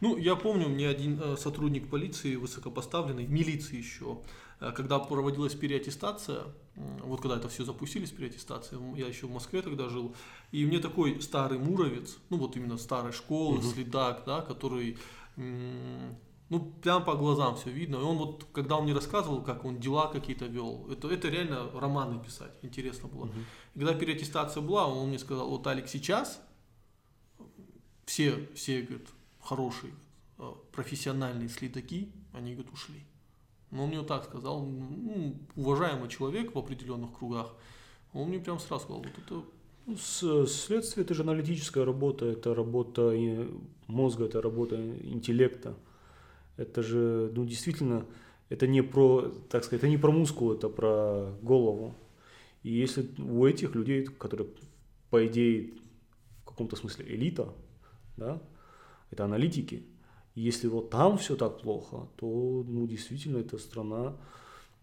Ну, 0.01 0.17
я 0.17 0.35
помню, 0.35 0.67
мне 0.69 0.87
один 0.87 1.19
э, 1.21 1.37
сотрудник 1.37 1.89
полиции, 1.89 2.35
высокопоставленный, 2.35 3.27
милиции 3.27 3.77
еще, 3.77 4.19
э, 4.59 4.71
когда 4.71 4.99
проводилась 4.99 5.53
переаттестация, 5.53 6.43
вот 6.75 7.21
когда 7.21 7.37
это 7.37 7.49
все 7.49 7.65
запустились, 7.65 8.11
переаттестация, 8.11 8.79
я 8.95 9.07
еще 9.07 9.27
в 9.27 9.31
Москве 9.31 9.61
тогда 9.61 9.89
жил, 9.89 10.15
и 10.51 10.65
мне 10.65 10.79
такой 10.79 11.21
старый 11.21 11.59
муровец, 11.59 12.17
ну 12.29 12.37
вот 12.37 12.55
именно 12.55 12.77
старой 12.77 13.11
школы, 13.11 13.57
угу. 13.57 13.67
следак, 13.67 14.23
да, 14.25 14.41
который, 14.41 14.97
ну, 15.35 16.59
прям 16.81 17.03
по 17.03 17.15
глазам 17.15 17.57
все 17.57 17.69
видно, 17.69 17.97
и 17.97 17.99
он 17.99 18.17
вот, 18.17 18.47
когда 18.53 18.77
он 18.77 18.85
мне 18.85 18.93
рассказывал, 18.93 19.43
как 19.43 19.65
он 19.65 19.79
дела 19.79 20.07
какие-то 20.07 20.45
вел, 20.45 20.87
это, 20.89 21.09
это 21.09 21.27
реально 21.27 21.69
романы 21.73 22.23
писать, 22.23 22.53
интересно 22.61 23.09
было. 23.09 23.25
Угу. 23.25 23.39
И 23.75 23.79
когда 23.79 23.93
переаттестация 23.93 24.61
была, 24.61 24.87
он 24.87 25.09
мне 25.09 25.19
сказал, 25.19 25.49
вот, 25.49 25.67
Алекс, 25.67 25.91
сейчас 25.91 26.41
все, 28.05 28.49
все, 28.55 28.81
говорит, 28.81 29.09
хорошие, 29.49 29.93
э, 30.37 30.51
профессиональные 30.71 31.49
следаки, 31.49 32.11
они, 32.33 32.53
говорит, 32.53 32.71
ушли. 32.71 33.03
Но 33.71 33.83
он 33.83 33.89
мне 33.89 33.99
вот 33.99 34.07
так 34.07 34.23
сказал, 34.25 34.65
ну, 34.65 35.35
уважаемый 35.55 36.09
человек 36.09 36.53
в 36.53 36.57
определенных 36.57 37.17
кругах, 37.17 37.55
он 38.13 38.29
мне 38.29 38.39
прям 38.39 38.59
сразу 38.59 38.83
сказал, 38.83 39.03
вот 39.03 39.13
это... 39.17 39.43
Ну, 39.85 39.97
следствие 40.45 41.03
это 41.03 41.13
же 41.15 41.23
аналитическая 41.23 41.83
работа, 41.83 42.25
это 42.25 42.53
работа 42.53 43.15
мозга, 43.87 44.25
это 44.25 44.41
работа 44.41 44.75
интеллекта. 45.01 45.75
Это 46.57 46.83
же, 46.83 47.31
ну, 47.35 47.45
действительно, 47.45 48.05
это 48.49 48.67
не 48.67 48.83
про, 48.83 49.31
так 49.49 49.63
сказать, 49.63 49.81
это 49.83 49.89
не 49.89 49.97
про 49.97 50.11
мускул, 50.11 50.53
это 50.53 50.69
про 50.69 51.33
голову. 51.41 51.95
И 52.61 52.71
если 52.71 53.09
у 53.17 53.45
этих 53.45 53.73
людей, 53.73 54.05
которые, 54.05 54.47
по 55.09 55.25
идее, 55.25 55.73
в 56.41 56.45
каком-то 56.45 56.75
смысле 56.75 57.05
элита, 57.07 57.51
да, 58.17 58.41
это 59.11 59.25
аналитики. 59.25 59.85
И 60.35 60.41
если 60.41 60.67
вот 60.67 60.89
там 60.89 61.17
все 61.17 61.35
так 61.35 61.61
плохо, 61.61 62.07
то 62.17 62.63
ну, 62.67 62.87
действительно 62.87 63.37
эта 63.37 63.57
страна, 63.57 64.15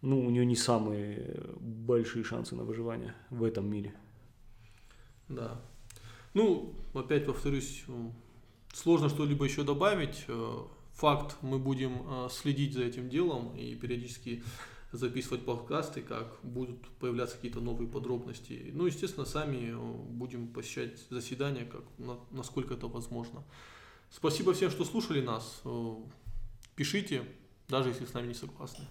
ну, 0.02 0.24
у 0.24 0.30
нее 0.30 0.44
не 0.44 0.56
самые 0.56 1.44
большие 1.60 2.24
шансы 2.24 2.54
на 2.54 2.64
выживание 2.64 3.14
в 3.30 3.44
этом 3.44 3.70
мире. 3.70 3.94
Да. 5.28 5.60
Ну, 6.34 6.74
опять 6.94 7.26
повторюсь, 7.26 7.84
сложно 8.72 9.08
что-либо 9.08 9.44
еще 9.44 9.62
добавить. 9.62 10.24
Э, 10.28 10.64
факт, 10.92 11.36
мы 11.40 11.58
будем 11.58 12.02
э, 12.06 12.28
следить 12.30 12.74
за 12.74 12.84
этим 12.84 13.08
делом 13.08 13.56
и 13.56 13.74
периодически 13.74 14.42
записывать 14.92 15.44
подкасты, 15.44 16.02
как 16.02 16.38
будут 16.42 16.86
появляться 17.00 17.36
какие-то 17.36 17.60
новые 17.60 17.88
подробности. 17.88 18.70
Ну, 18.72 18.86
естественно, 18.86 19.26
сами 19.26 19.72
э, 19.72 19.76
будем 20.10 20.48
посещать 20.48 20.98
заседания, 21.10 21.64
как, 21.64 21.84
насколько 22.30 22.74
это 22.74 22.86
возможно. 22.86 23.42
Спасибо 24.10 24.54
всем, 24.54 24.70
что 24.70 24.84
слушали 24.84 25.20
нас. 25.20 25.60
Э, 25.64 25.96
пишите, 26.74 27.24
даже 27.68 27.90
если 27.90 28.06
с 28.06 28.14
нами 28.14 28.28
не 28.28 28.34
согласны. 28.34 28.84